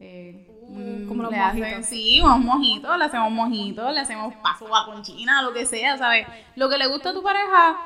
eh, 0.00 0.46
mm, 0.68 1.08
como 1.08 1.24
los 1.24 1.32
mojitos. 1.32 1.86
sí, 1.86 2.20
unos 2.22 2.38
mojitos, 2.38 2.96
le 2.96 3.04
hacemos 3.04 3.32
mojitos, 3.32 3.92
le 3.92 4.00
hacemos 4.00 4.32
paso 4.36 4.66
con 4.86 5.02
china, 5.02 5.42
lo 5.42 5.52
que 5.52 5.66
sea, 5.66 5.98
¿sabes? 5.98 6.24
Lo 6.54 6.68
que 6.68 6.78
le 6.78 6.86
gusta 6.86 7.10
a 7.10 7.12
tu 7.12 7.22
pareja, 7.22 7.76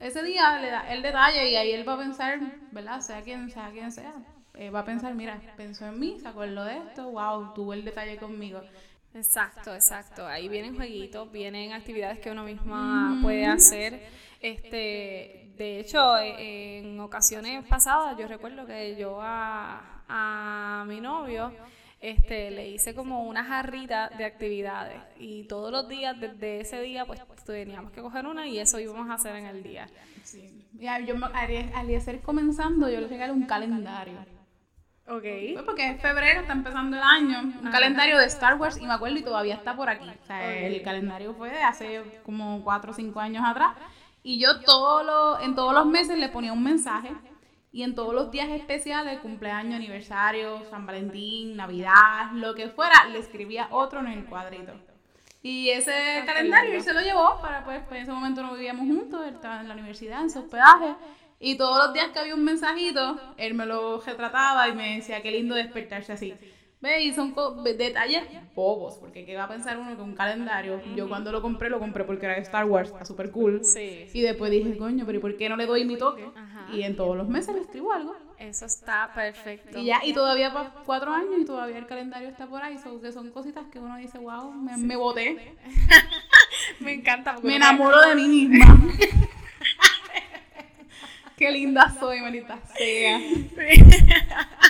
ese 0.00 0.22
día 0.22 0.58
le 0.58 0.70
da 0.70 0.92
el 0.92 1.02
detalle 1.02 1.50
y 1.50 1.56
ahí 1.56 1.72
él 1.72 1.88
va 1.88 1.94
a 1.94 1.98
pensar, 1.98 2.38
¿verdad? 2.70 3.00
Sea 3.00 3.22
quien 3.22 3.50
sea, 3.50 3.70
quien 3.70 3.92
sea. 3.92 4.14
Eh, 4.54 4.70
va 4.70 4.80
a 4.80 4.84
pensar, 4.84 5.14
mira, 5.14 5.40
pensó 5.56 5.86
en 5.86 5.98
mí, 5.98 6.18
se 6.20 6.28
acordó 6.28 6.64
de 6.64 6.76
esto, 6.78 7.10
wow, 7.10 7.54
tuvo 7.54 7.72
el 7.72 7.84
detalle 7.84 8.16
conmigo. 8.16 8.60
Exacto, 9.14 9.74
exacto. 9.74 10.26
Ahí 10.26 10.48
vienen 10.48 10.74
jueguitos, 10.74 11.30
vienen 11.30 11.72
actividades 11.72 12.18
que 12.18 12.30
uno 12.30 12.44
misma 12.44 13.18
puede 13.22 13.46
hacer. 13.46 14.08
Este, 14.40 15.52
de 15.56 15.80
hecho, 15.80 16.18
en 16.18 16.98
ocasiones 17.00 17.64
pasadas, 17.66 18.16
yo 18.18 18.26
recuerdo 18.26 18.66
que 18.66 18.96
yo 18.96 19.18
a, 19.20 20.02
a 20.08 20.84
mi 20.86 21.00
novio, 21.00 21.52
este, 22.02 22.50
le 22.50 22.68
hice 22.68 22.94
como 22.94 23.22
una 23.22 23.44
jarrita 23.44 24.10
de 24.18 24.24
actividades 24.24 25.00
y 25.18 25.44
todos 25.44 25.70
los 25.70 25.88
días, 25.88 26.18
desde 26.18 26.60
ese 26.60 26.80
día, 26.82 27.04
pues 27.04 27.20
teníamos 27.46 27.92
que 27.92 28.02
coger 28.02 28.26
una 28.26 28.46
y 28.46 28.58
eso 28.58 28.80
íbamos 28.80 29.08
a 29.08 29.14
hacer 29.14 29.36
en 29.36 29.46
el 29.46 29.62
día. 29.62 29.88
Sí. 30.24 30.66
Ya, 30.74 30.98
yo 30.98 31.14
al 31.32 31.90
ir 31.90 32.20
comenzando, 32.22 32.90
yo 32.90 33.00
le 33.00 33.06
regalé 33.06 33.32
un 33.32 33.46
calendario. 33.46 34.18
Ok. 35.06 35.22
Pues 35.52 35.64
porque 35.64 35.90
es 35.90 36.02
febrero, 36.02 36.40
está 36.40 36.52
empezando 36.52 36.96
el 36.96 37.02
año. 37.02 37.40
Un 37.62 37.70
calendario 37.70 38.18
de 38.18 38.26
Star 38.26 38.56
Wars 38.56 38.78
y 38.78 38.86
me 38.86 38.94
acuerdo 38.94 39.18
y 39.18 39.22
todavía 39.22 39.54
está 39.54 39.76
por 39.76 39.88
aquí. 39.88 40.08
O 40.08 40.26
sea, 40.26 40.56
el 40.56 40.82
calendario 40.82 41.34
fue 41.34 41.50
de 41.50 41.62
hace 41.62 42.02
como 42.24 42.64
4 42.64 42.90
o 42.90 42.94
5 42.94 43.20
años 43.20 43.44
atrás. 43.46 43.76
Y 44.24 44.40
yo 44.40 44.60
todo 44.60 45.04
lo, 45.04 45.40
en 45.40 45.54
todos 45.54 45.72
los 45.72 45.86
meses 45.86 46.18
le 46.18 46.28
ponía 46.28 46.52
un 46.52 46.62
mensaje 46.62 47.12
y 47.72 47.82
en 47.82 47.94
todos 47.94 48.14
los 48.14 48.30
días 48.30 48.50
especiales, 48.50 49.20
cumpleaños, 49.20 49.76
aniversario, 49.76 50.62
San 50.68 50.84
Valentín, 50.84 51.56
Navidad, 51.56 52.30
lo 52.34 52.54
que 52.54 52.68
fuera, 52.68 53.06
le 53.10 53.18
escribía 53.18 53.68
otro 53.70 54.00
en 54.00 54.08
el 54.08 54.26
cuadrito. 54.26 54.72
Y 55.42 55.70
ese 55.70 56.22
calendario 56.26 56.74
él 56.74 56.82
se 56.82 56.92
lo 56.92 57.00
llevó 57.00 57.40
para, 57.40 57.64
pues, 57.64 57.80
pues, 57.88 57.96
en 57.96 58.02
ese 58.02 58.12
momento 58.12 58.42
no 58.42 58.54
vivíamos 58.54 58.86
juntos, 58.86 59.26
él 59.26 59.34
estaba 59.34 59.60
en 59.60 59.68
la 59.68 59.74
universidad, 59.74 60.20
en 60.20 60.30
su 60.30 60.40
hospedaje. 60.40 60.94
Y 61.40 61.56
todos 61.56 61.78
los 61.78 61.94
días 61.94 62.10
que 62.10 62.20
había 62.20 62.34
un 62.34 62.44
mensajito, 62.44 63.18
él 63.38 63.54
me 63.54 63.66
lo 63.66 64.00
retrataba 64.00 64.68
y 64.68 64.74
me 64.74 64.96
decía, 64.96 65.22
qué 65.22 65.32
lindo 65.32 65.54
despertarse 65.54 66.12
así. 66.12 66.34
¿Ve? 66.82 67.04
Y 67.04 67.12
son 67.12 67.32
detalles 67.62 68.24
bobos, 68.56 68.96
porque 68.96 69.24
¿qué 69.24 69.36
va 69.36 69.44
a 69.44 69.48
pensar 69.48 69.78
uno 69.78 69.94
que 69.96 70.02
un 70.02 70.14
calendario? 70.14 70.82
Yo 70.96 71.08
cuando 71.08 71.30
lo 71.30 71.40
compré, 71.40 71.70
lo 71.70 71.78
compré 71.78 72.02
porque 72.02 72.26
era 72.26 72.34
de 72.34 72.40
Star 72.40 72.64
Wars, 72.64 72.90
está 72.90 73.04
súper 73.04 73.30
cool. 73.30 73.64
Sí. 73.64 74.08
Y 74.12 74.20
después 74.22 74.50
dije, 74.50 74.76
coño, 74.76 75.06
pero 75.06 75.18
¿y 75.18 75.20
por 75.20 75.36
qué 75.36 75.48
no 75.48 75.56
le 75.56 75.66
doy 75.66 75.84
mi 75.84 75.96
toque? 75.96 76.28
Y 76.72 76.82
en 76.82 76.96
todos 76.96 77.16
los 77.16 77.28
meses 77.28 77.54
le 77.54 77.60
escribo 77.60 77.92
algo. 77.92 78.16
Eso 78.36 78.66
está 78.66 79.12
perfecto. 79.14 79.78
Y 79.78 79.84
ya, 79.84 80.00
y 80.04 80.12
todavía 80.12 80.52
para 80.52 80.70
cuatro 80.84 81.12
años 81.12 81.34
y 81.40 81.44
todavía 81.44 81.78
el 81.78 81.86
calendario 81.86 82.28
está 82.28 82.48
por 82.48 82.60
ahí, 82.60 82.76
son, 82.78 83.00
que 83.00 83.12
son 83.12 83.30
cositas 83.30 83.64
que 83.70 83.78
uno 83.78 83.96
dice, 83.96 84.18
wow, 84.18 84.50
me, 84.52 84.76
me 84.76 84.96
boté. 84.96 85.54
me 86.80 86.94
encanta. 86.94 87.36
Me 87.44 87.54
enamoro 87.56 88.00
de 88.00 88.16
mí 88.16 88.26
misma. 88.26 88.76
Qué 91.36 91.50
linda 91.50 91.94
soy, 91.98 92.20
manita 92.20 92.58
sea. 92.76 93.20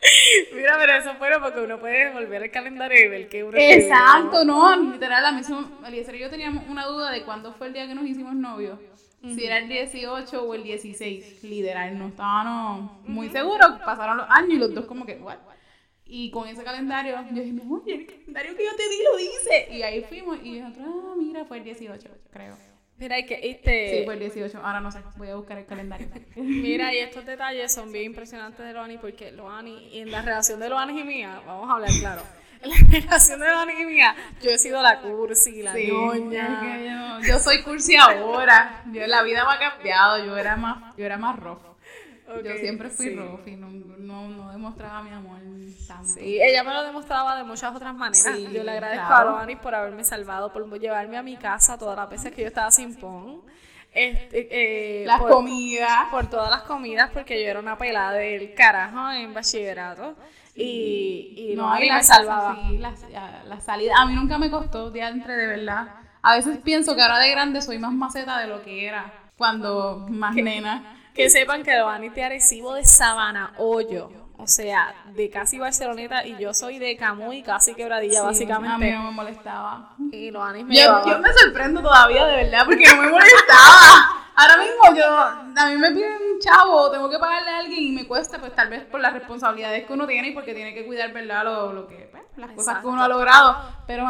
Mira, 0.54 0.76
pero 0.78 0.92
eso 0.94 1.14
fue 1.16 1.28
porque 1.40 1.60
uno 1.60 1.78
puede 1.78 2.12
volver 2.12 2.42
al 2.42 2.50
calendario 2.50 3.04
y 3.04 3.08
ver 3.08 3.28
que 3.28 3.44
uno. 3.44 3.56
Exacto, 3.58 4.44
no, 4.44 4.92
literal, 4.92 5.24
a 5.26 5.32
mí 5.32 5.42
Eliezer 5.86 6.14
y 6.14 6.20
yo 6.20 6.30
teníamos 6.30 6.64
una 6.68 6.86
duda 6.86 7.10
de 7.10 7.22
cuándo 7.24 7.52
fue 7.52 7.66
el 7.66 7.74
día 7.74 7.86
que 7.86 7.94
nos 7.94 8.04
hicimos 8.04 8.34
novios. 8.34 8.78
Si 9.22 9.44
era 9.44 9.58
el 9.58 9.68
18 9.68 10.42
o 10.42 10.54
el 10.54 10.62
16, 10.62 11.44
literal, 11.44 11.98
no 11.98 12.08
estábamos 12.08 13.06
muy 13.06 13.28
seguros. 13.28 13.72
Pasaron 13.84 14.16
los 14.16 14.26
años 14.30 14.54
y 14.54 14.56
los 14.56 14.74
dos, 14.74 14.86
como 14.86 15.04
que, 15.04 15.16
¿what? 15.16 15.36
Y 16.06 16.30
con 16.30 16.48
ese 16.48 16.64
calendario, 16.64 17.16
yo 17.30 17.42
dije, 17.42 17.60
oye, 17.68 17.94
el 17.94 18.06
calendario 18.06 18.56
que 18.56 18.64
yo 18.64 18.74
te 18.76 18.88
di 18.88 18.96
lo 19.04 19.16
dice. 19.18 19.68
Y 19.72 19.82
ahí 19.82 20.02
fuimos 20.02 20.38
y 20.42 20.60
nosotros, 20.60 20.86
ah, 20.88 21.14
mira, 21.18 21.44
fue 21.44 21.58
el 21.58 21.64
18, 21.64 22.08
creo. 22.32 22.56
Mira, 23.00 23.16
que 23.22 23.40
este... 23.42 23.98
Sí, 23.98 24.04
fue 24.04 24.14
el 24.14 24.20
18. 24.20 24.58
Ahora 24.62 24.80
no 24.80 24.92
sé, 24.92 25.00
voy 25.16 25.28
a 25.28 25.34
buscar 25.34 25.56
el 25.56 25.64
calendario. 25.64 26.06
Mira, 26.36 26.94
y 26.94 26.98
estos 26.98 27.24
detalles 27.26 27.72
son 27.72 27.90
bien 27.90 28.04
impresionantes 28.04 28.64
de 28.64 28.74
Loani 28.74 28.98
porque 28.98 29.32
Loani, 29.32 29.88
y 29.90 30.00
en 30.00 30.10
la 30.10 30.20
relación 30.20 30.60
de 30.60 30.68
Loani 30.68 31.00
y 31.00 31.04
mía, 31.04 31.40
vamos 31.46 31.70
a 31.70 31.74
hablar 31.74 31.90
claro, 31.98 32.22
en 32.60 32.68
la 32.68 32.76
relación 32.90 33.40
de 33.40 33.48
Loani 33.48 33.72
y 33.80 33.84
mía, 33.86 34.14
yo 34.42 34.50
he 34.50 34.58
sido 34.58 34.82
la 34.82 35.00
cursi, 35.00 35.62
la 35.62 35.72
sí, 35.72 35.86
yo, 35.88 36.12
yo, 37.26 37.38
soy 37.38 37.62
cursi 37.62 37.96
ahora. 37.96 38.84
Yo, 38.92 39.06
la 39.06 39.22
vida 39.22 39.46
me 39.46 39.54
ha 39.54 39.70
cambiado, 39.70 40.22
yo 40.26 40.36
era 40.36 40.56
más, 40.56 40.94
yo 40.94 41.06
era 41.06 41.16
más 41.16 41.38
rojo 41.38 41.70
yo 42.42 42.56
siempre 42.56 42.90
fui 42.90 43.10
sí. 43.10 43.14
no, 43.14 43.38
no, 43.98 44.28
no, 44.28 44.52
demostraba 44.52 45.02
mi 45.02 45.10
amor 45.10 45.40
tanto. 45.86 46.08
Sí, 46.08 46.38
ella 46.40 46.62
me 46.62 46.72
lo 46.72 46.82
demostraba 46.84 47.36
de 47.36 47.44
muchas 47.44 47.74
otras 47.74 47.94
maneras. 47.94 48.38
yo 48.52 48.62
le 48.62 48.70
agradezco 48.70 49.12
a 49.12 49.24
Loanis 49.24 49.58
por 49.58 49.74
haberme 49.74 50.04
salvado, 50.04 50.52
por 50.52 50.78
llevarme 50.78 51.16
a 51.16 51.22
mi 51.22 51.36
casa 51.36 51.78
todas 51.78 51.96
las 51.96 52.08
veces 52.08 52.32
que 52.32 52.42
yo 52.42 52.48
estaba 52.48 52.70
sin 52.70 52.94
pon. 52.94 53.42
Este, 53.92 55.02
eh, 55.02 55.06
las 55.06 55.20
comidas. 55.20 56.06
Por 56.10 56.30
todas 56.30 56.50
las 56.50 56.62
comidas, 56.62 57.10
porque 57.12 57.42
yo 57.42 57.50
era 57.50 57.58
una 57.58 57.76
pelada 57.76 58.12
del 58.12 58.54
carajo 58.54 59.10
en 59.10 59.34
bachillerato. 59.34 60.14
Y, 60.54 61.50
y 61.52 61.56
no, 61.56 61.76
y 61.80 61.90
me 61.90 62.02
salvaba. 62.02 62.56
Sí, 62.68 62.78
la, 62.78 62.94
la, 63.46 63.60
salida. 63.60 63.94
A 63.98 64.06
mí 64.06 64.14
nunca 64.14 64.38
me 64.38 64.50
costó, 64.50 64.90
de 64.90 65.00
entre 65.00 65.34
de 65.34 65.46
verdad. 65.46 65.94
A 66.22 66.36
veces 66.36 66.58
pienso 66.58 66.94
que 66.94 67.02
ahora 67.02 67.18
de 67.18 67.30
grande 67.30 67.62
soy 67.62 67.78
más 67.78 67.92
maceta 67.92 68.38
de 68.38 68.46
lo 68.46 68.62
que 68.62 68.86
era 68.86 69.12
cuando 69.36 70.06
más 70.08 70.34
nena. 70.34 70.99
Que 71.14 71.28
sepan 71.30 71.62
que 71.62 71.76
Loani 71.76 72.10
te 72.10 72.28
recibo 72.28 72.74
de 72.74 72.84
Sabana 72.84 73.52
Hoyo. 73.58 74.10
O 74.36 74.46
sea, 74.46 74.94
de 75.14 75.28
casi 75.28 75.58
Barceloneta 75.58 76.24
y 76.26 76.38
yo 76.38 76.54
soy 76.54 76.78
de 76.78 76.96
Camuy, 76.96 77.42
casi 77.42 77.74
quebradilla, 77.74 78.22
básicamente. 78.22 78.74
A 78.74 78.78
mí 78.78 78.90
no 78.90 79.10
me 79.10 79.10
molestaba. 79.10 79.94
Y 80.12 80.30
Loani 80.30 80.64
me 80.64 80.76
yo, 80.76 81.04
yo 81.06 81.18
me 81.18 81.28
sorprendo 81.32 81.82
todavía, 81.82 82.24
de 82.24 82.36
verdad, 82.44 82.64
porque 82.64 82.84
no 82.86 83.02
me 83.02 83.10
molestaba. 83.10 84.20
Ahora 84.36 84.56
mismo 84.56 84.96
yo, 84.96 85.04
a 85.06 85.66
mí 85.68 85.76
me 85.76 85.90
piden 85.90 86.14
un 86.14 86.38
chavo, 86.40 86.90
tengo 86.90 87.10
que 87.10 87.18
pagarle 87.18 87.50
a 87.50 87.58
alguien 87.58 87.82
y 87.82 87.92
me 87.92 88.06
cuesta, 88.06 88.38
pues 88.38 88.54
tal 88.54 88.70
vez 88.70 88.84
por 88.84 88.98
las 88.98 89.12
responsabilidades 89.12 89.86
que 89.86 89.92
uno 89.92 90.06
tiene 90.06 90.28
y 90.28 90.32
porque 90.32 90.54
tiene 90.54 90.72
que 90.72 90.86
cuidar, 90.86 91.12
¿verdad? 91.12 91.44
Lo, 91.44 91.74
lo 91.74 91.86
que, 91.86 92.08
pues, 92.10 92.22
las 92.36 92.52
cosas 92.52 92.78
que 92.78 92.86
uno 92.86 93.02
ha 93.02 93.08
logrado. 93.08 93.56
Pero 93.86 94.06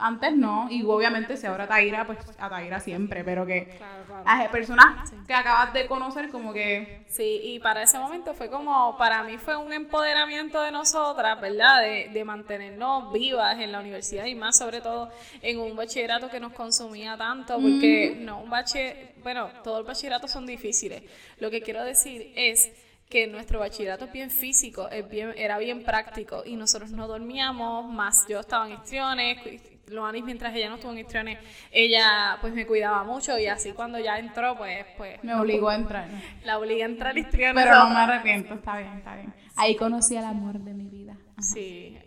antes 0.00 0.34
no, 0.34 0.68
y 0.70 0.82
obviamente 0.84 1.36
si 1.36 1.46
ahora 1.46 1.66
Taira, 1.66 2.06
pues 2.06 2.18
a 2.38 2.48
Taira 2.48 2.80
siempre, 2.80 3.24
pero 3.24 3.46
que 3.46 3.78
las 4.24 4.48
personas 4.48 5.12
que 5.26 5.34
acabas 5.34 5.72
de 5.72 5.86
conocer 5.86 6.30
como 6.30 6.52
que... 6.52 7.04
Sí, 7.08 7.40
y 7.42 7.58
para 7.60 7.82
ese 7.82 7.98
momento 7.98 8.34
fue 8.34 8.48
como, 8.48 8.96
para 8.96 9.22
mí 9.22 9.38
fue 9.38 9.56
un 9.56 9.72
empoderamiento 9.72 10.60
de 10.62 10.70
nosotras, 10.70 11.40
¿verdad? 11.40 11.82
De, 11.82 12.08
de 12.12 12.24
mantenernos 12.24 13.12
vivas 13.12 13.58
en 13.58 13.72
la 13.72 13.80
universidad 13.80 14.24
y 14.26 14.34
más 14.34 14.58
sobre 14.58 14.80
todo 14.80 15.10
en 15.42 15.58
un 15.58 15.76
bachillerato 15.76 16.30
que 16.30 16.40
nos 16.40 16.52
consumía 16.52 17.16
tanto, 17.16 17.54
porque 17.60 18.16
no, 18.20 18.40
un 18.40 18.50
bachillerato, 18.50 19.20
bueno, 19.22 19.48
todos 19.62 19.78
los 19.78 19.86
bachilleratos 19.86 20.30
son 20.30 20.46
difíciles. 20.46 21.02
Lo 21.38 21.50
que 21.50 21.62
quiero 21.62 21.82
decir 21.84 22.32
es 22.36 22.70
que 23.10 23.26
nuestro 23.26 23.58
bachillerato 23.58 24.04
es 24.04 24.12
bien 24.12 24.30
físico, 24.30 24.88
es 24.88 25.06
bien, 25.08 25.34
era 25.36 25.58
bien 25.58 25.82
práctico 25.82 26.44
y 26.46 26.54
nosotros 26.54 26.92
no 26.92 27.08
dormíamos, 27.08 27.92
más 27.92 28.24
yo 28.28 28.38
estaba 28.38 28.66
en 28.68 28.74
histriones, 28.74 29.60
Loanis 29.90 30.24
mientras 30.24 30.54
ella 30.54 30.68
no 30.68 30.76
estuvo 30.76 30.92
en 30.92 30.98
histriones, 30.98 31.38
ella 31.70 32.38
pues 32.40 32.54
me 32.54 32.66
cuidaba 32.66 33.04
mucho 33.04 33.38
y 33.38 33.46
así 33.46 33.72
cuando 33.72 33.98
ya 33.98 34.18
entró 34.18 34.56
pues... 34.56 34.86
pues 34.96 35.22
me 35.22 35.34
obligó 35.34 35.68
a 35.68 35.74
entrar. 35.74 36.08
La 36.44 36.58
obligué 36.58 36.82
a 36.82 36.86
entrar 36.86 37.14
a 37.14 37.18
histriones. 37.18 37.62
Pero 37.62 37.76
no 37.76 37.90
me 37.90 37.96
arrepiento, 37.96 38.54
está 38.54 38.78
bien, 38.78 38.98
está 38.98 39.16
bien. 39.16 39.34
Ahí 39.56 39.76
conocí 39.76 40.16
al 40.16 40.24
amor 40.24 40.58
de 40.58 40.72
mi 40.72 40.88
vida. 40.88 41.16
Sí, 41.40 41.98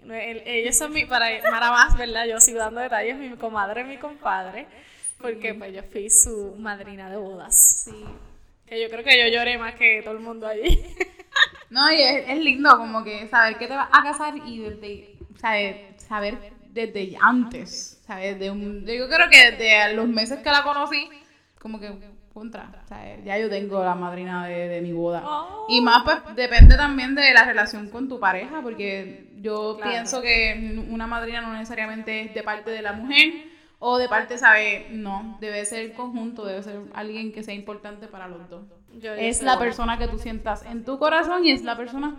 ellos 0.46 0.78
son 0.78 0.94
mi, 0.94 1.06
para, 1.06 1.28
para 1.42 1.72
más, 1.72 1.98
¿verdad? 1.98 2.26
Yo 2.26 2.40
sigo 2.40 2.60
dando 2.60 2.82
detalles, 2.82 3.18
mi 3.18 3.30
comadre, 3.36 3.84
mi 3.84 3.98
compadre, 3.98 4.68
porque 5.20 5.54
pues 5.56 5.74
yo 5.74 5.84
fui 5.84 6.10
su 6.10 6.56
madrina 6.58 7.10
de 7.10 7.18
bodas. 7.18 7.84
Sí. 7.86 8.06
Que 8.66 8.82
yo 8.82 8.90
creo 8.90 9.04
que 9.04 9.18
yo 9.20 9.36
lloré 9.36 9.58
más 9.58 9.76
que 9.76 10.02
todo 10.04 10.14
el 10.14 10.20
mundo 10.20 10.48
allí. 10.48 10.80
No, 11.70 11.92
y 11.92 12.00
es, 12.04 12.38
lindo 12.38 12.70
como 12.78 13.04
que 13.04 13.28
saber 13.30 13.58
que 13.58 13.68
te 13.68 13.76
vas 13.76 13.90
a 13.92 14.04
casar 14.04 14.36
y 14.46 14.60
desde, 14.60 15.18
saber, 15.40 15.96
saber 15.98 16.38
desde 16.74 17.16
antes, 17.22 18.02
¿sabes? 18.06 18.40
De 18.40 18.50
un, 18.50 18.86
yo 18.86 19.08
creo 19.08 19.30
que 19.30 19.52
desde 19.52 19.94
los 19.94 20.08
meses 20.08 20.40
que 20.40 20.50
la 20.50 20.64
conocí, 20.64 21.08
como 21.60 21.80
que 21.80 21.94
contra, 22.34 22.84
¿sabes? 22.90 23.24
Ya 23.24 23.38
yo 23.38 23.48
tengo 23.48 23.84
la 23.84 23.94
madrina 23.94 24.48
de, 24.48 24.82
mi 24.82 24.92
boda. 24.92 25.24
Y 25.70 25.82
más 25.82 26.04
pues 26.04 26.36
depende 26.36 26.76
también 26.76 27.14
de 27.14 27.32
la 27.32 27.46
relación 27.46 27.90
con 27.90 28.10
tu 28.10 28.20
pareja, 28.20 28.62
porque 28.62 29.32
yo 29.38 29.78
pienso 29.82 30.22
que 30.22 30.84
una 30.90 31.06
madrina 31.06 31.42
no 31.42 31.54
necesariamente 31.54 32.22
es 32.22 32.34
de 32.34 32.42
parte 32.42 32.72
de 32.72 32.82
la 32.82 32.94
mujer, 32.94 33.54
o 33.86 33.98
de 33.98 34.08
parte, 34.08 34.38
¿sabes? 34.38 34.90
No, 34.92 35.38
debe 35.42 35.66
ser 35.66 35.94
conjunto, 35.94 36.46
debe 36.46 36.64
ser 36.64 36.80
alguien 36.94 37.34
que 37.34 37.44
sea 37.44 37.54
importante 37.54 38.08
para 38.08 38.30
los 38.30 38.50
dos. 38.50 38.64
es 39.18 39.44
la 39.44 39.60
persona 39.60 39.98
que 39.98 40.08
tú 40.08 40.18
sientas 40.18 40.66
en 40.66 40.86
tu 40.86 40.98
corazón 40.98 41.46
y 41.46 41.52
es 41.52 41.64
la 41.64 41.76
persona 41.76 42.16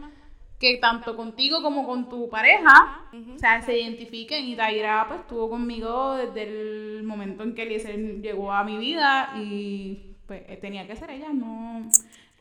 que 0.65 0.79
tanto 0.79 1.15
contigo 1.15 1.61
como 1.61 1.87
con 1.87 2.09
tu 2.09 2.31
pareja, 2.31 3.03
o 3.13 3.39
sea, 3.39 3.61
se 3.61 3.79
identifiquen 3.79 4.47
y 4.47 4.57
Taira 4.57 5.05
pues 5.07 5.21
estuvo 5.21 5.51
conmigo 5.51 6.17
desde 6.17 6.45
el 6.45 7.03
momento 7.03 7.43
en 7.43 7.55
que 7.55 7.65
Eliezer 7.65 8.23
llegó 8.23 8.51
a 8.51 8.65
mi 8.65 8.79
vida 8.79 9.35
y 9.37 10.17
pues 10.27 10.43
tenía 10.63 10.87
que 10.87 10.97
ser 10.97 11.11
ella, 11.11 11.29
no 11.35 11.87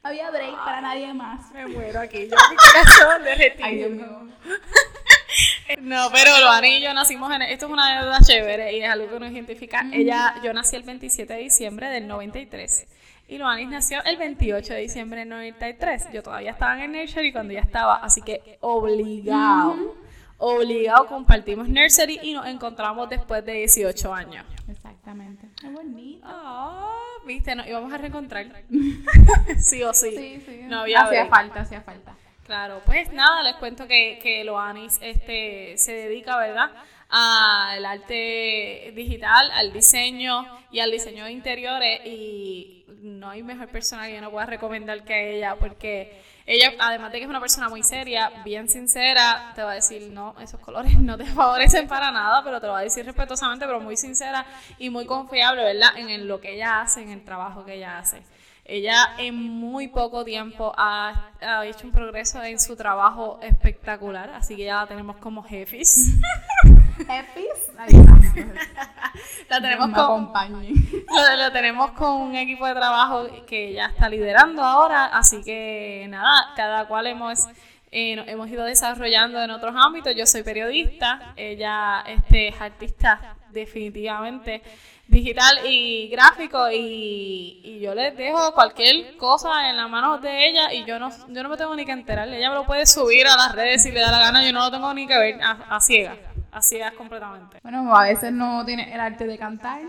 había 0.03 0.31
break 0.31 0.55
para 0.55 0.79
nadie 0.79 1.13
más. 1.13 1.51
Me 1.51 1.65
muero 1.67 1.99
aquí, 1.99 2.29
yo 2.29 2.37
mi 2.49 2.55
corazón 2.55 3.23
derretido. 3.23 3.67
Ay, 3.67 3.77
Dios 3.77 3.91
mío. 3.91 4.07
No, 5.81 6.09
pero 6.13 6.29
Luana 6.39 6.67
y 6.67 6.81
yo 6.81 6.93
nacimos 6.93 7.31
en. 7.33 7.41
Esto 7.41 7.65
es 7.65 7.71
una 7.71 8.03
deuda 8.03 8.19
chévere 8.19 8.77
y 8.77 8.83
es 8.83 8.89
algo 8.89 9.09
que 9.09 9.19
nos 9.19 9.31
identifica. 9.31 9.83
Ella, 9.91 10.35
yo 10.43 10.53
nací 10.53 10.75
el 10.75 10.83
27 10.83 11.33
de 11.33 11.39
diciembre 11.39 11.89
del 11.89 12.07
93. 12.07 12.85
Y 13.33 13.39
Luanis 13.39 13.67
nació 13.67 13.97
el 14.03 14.17
28 14.17 14.73
de 14.73 14.81
diciembre 14.81 15.21
del 15.21 15.29
93. 15.29 16.11
Yo 16.13 16.21
todavía 16.21 16.51
estaba 16.51 16.75
en 16.75 16.81
el 16.93 17.01
nursery 17.01 17.33
cuando 17.33 17.51
ya 17.51 17.61
estaba, 17.61 17.95
así 17.95 18.21
que 18.21 18.59
obligado. 18.61 19.95
Obligado 20.37 21.07
compartimos 21.07 21.67
nursery 21.67 22.19
y 22.21 22.33
nos 22.33 22.45
encontramos 22.45 23.09
después 23.09 23.43
de 23.43 23.53
18 23.53 24.13
años. 24.13 24.45
Exactamente. 24.69 25.47
Qué 25.59 25.67
bonito. 25.67 26.27
Oh, 26.29 26.93
viste, 27.25 27.55
nos 27.55 27.65
íbamos 27.65 27.91
a 27.91 27.97
reencontrar. 27.97 28.45
sí 29.57 29.81
o 29.81 29.95
sí. 29.95 30.11
Sí, 30.15 30.43
sí. 30.45 30.59
No 30.65 30.81
había 30.81 31.01
hacía 31.01 31.25
falta, 31.25 31.61
hacía 31.61 31.81
falta. 31.81 32.15
Claro, 32.45 32.83
pues 32.85 33.11
nada, 33.13 33.41
les 33.41 33.55
cuento 33.55 33.87
que, 33.87 34.19
que 34.21 34.43
Loanis 34.43 34.99
este, 35.01 35.75
se 35.79 35.93
dedica, 35.93 36.37
¿verdad? 36.37 36.69
Al 37.15 37.85
arte 37.85 38.91
digital, 38.95 39.51
al 39.51 39.71
diseño 39.71 40.47
y 40.71 40.79
al 40.79 40.89
diseño 40.89 41.25
de 41.25 41.31
interiores 41.31 42.01
y 42.05 42.85
no 43.03 43.29
hay 43.29 43.43
mejor 43.43 43.67
persona 43.67 44.07
que 44.07 44.15
yo 44.15 44.21
no 44.21 44.31
pueda 44.31 44.47
recomendar 44.47 45.03
que 45.03 45.37
ella 45.37 45.55
porque 45.59 46.23
ella, 46.45 46.73
además 46.79 47.11
de 47.11 47.19
que 47.19 47.23
es 47.23 47.29
una 47.29 47.39
persona 47.39 47.69
muy 47.69 47.83
seria, 47.83 48.31
bien 48.43 48.67
sincera, 48.67 49.53
te 49.55 49.63
va 49.63 49.71
a 49.71 49.75
decir, 49.75 50.09
no, 50.11 50.35
esos 50.41 50.59
colores 50.59 50.99
no 50.99 51.17
te 51.17 51.25
favorecen 51.33 51.87
para 51.87 52.11
nada, 52.11 52.43
pero 52.43 52.59
te 52.59 52.67
lo 52.67 52.73
va 52.73 52.79
a 52.79 52.83
decir 52.83 53.05
respetuosamente, 53.05 53.65
pero 53.65 53.79
muy 53.79 53.95
sincera 53.95 54.45
y 54.77 54.89
muy 54.89 55.05
confiable, 55.05 55.63
¿verdad? 55.63 55.97
En 55.97 56.27
lo 56.27 56.41
que 56.41 56.55
ella 56.55 56.81
hace, 56.81 57.01
en 57.01 57.11
el 57.11 57.23
trabajo 57.23 57.63
que 57.63 57.75
ella 57.75 57.99
hace. 57.99 58.23
Ella 58.65 59.15
en 59.17 59.35
muy 59.35 59.89
poco 59.89 60.23
tiempo 60.23 60.73
ha, 60.77 61.31
hecho 61.65 61.85
un 61.85 61.93
progreso 61.93 62.41
en 62.43 62.59
su 62.59 62.75
trabajo 62.75 63.39
espectacular, 63.41 64.29
así 64.31 64.55
que 64.55 64.65
ya 64.65 64.77
la 64.81 64.87
tenemos 64.87 65.17
como 65.17 65.43
jefes. 65.43 66.13
¿Jefes? 66.97 67.71
la 69.49 69.61
tenemos 69.61 69.89
con, 69.89 70.31
lo, 71.37 71.51
tenemos 71.51 71.91
con 71.91 72.21
un 72.21 72.35
equipo 72.35 72.65
de 72.65 72.73
trabajo 72.73 73.27
que 73.45 73.69
ella 73.69 73.87
está 73.87 74.09
liderando 74.09 74.63
ahora, 74.63 75.05
así 75.05 75.41
que 75.43 76.05
nada, 76.09 76.53
cada 76.55 76.87
cual 76.87 77.07
hemos 77.07 77.47
eh, 77.91 78.23
hemos 78.25 78.49
ido 78.49 78.65
desarrollando 78.65 79.41
en 79.41 79.51
otros 79.51 79.75
ámbitos. 79.77 80.15
Yo 80.15 80.25
soy 80.25 80.41
periodista, 80.41 81.33
ella 81.35 82.03
este, 82.07 82.47
es 82.47 82.59
artista 82.59 83.35
definitivamente 83.51 84.63
digital 85.07 85.59
y 85.65 86.07
gráfico 86.09 86.71
y, 86.71 87.79
yo 87.81 87.93
les 87.93 88.15
dejo 88.15 88.53
cualquier 88.53 89.17
cosa 89.17 89.69
en 89.69 89.77
la 89.77 89.87
mano 89.87 90.17
de 90.17 90.47
ella 90.47 90.73
y 90.73 90.85
yo 90.85 90.97
no, 90.97 91.09
yo 91.27 91.43
no 91.43 91.49
me 91.49 91.57
tengo 91.57 91.75
ni 91.75 91.85
que 91.85 91.91
enterar. 91.91 92.27
Ella 92.29 92.49
me 92.49 92.55
lo 92.55 92.65
puede 92.65 92.85
subir 92.85 93.27
a 93.27 93.35
las 93.35 93.53
redes 93.53 93.83
si 93.83 93.91
le 93.91 93.99
da 93.99 94.09
la 94.09 94.19
gana, 94.19 94.43
yo 94.43 94.53
no 94.53 94.61
lo 94.61 94.71
tengo 94.71 94.93
ni 94.93 95.05
que 95.05 95.17
ver 95.17 95.39
a, 95.43 95.79
ciegas, 95.81 96.17
a 96.53 96.61
ciegas 96.61 96.93
completamente. 96.93 97.59
Bueno, 97.63 97.95
a 97.95 98.03
veces 98.03 98.31
no 98.31 98.65
tiene 98.65 98.93
el 98.93 98.99
arte 98.99 99.25
de 99.25 99.37
cantar, 99.37 99.81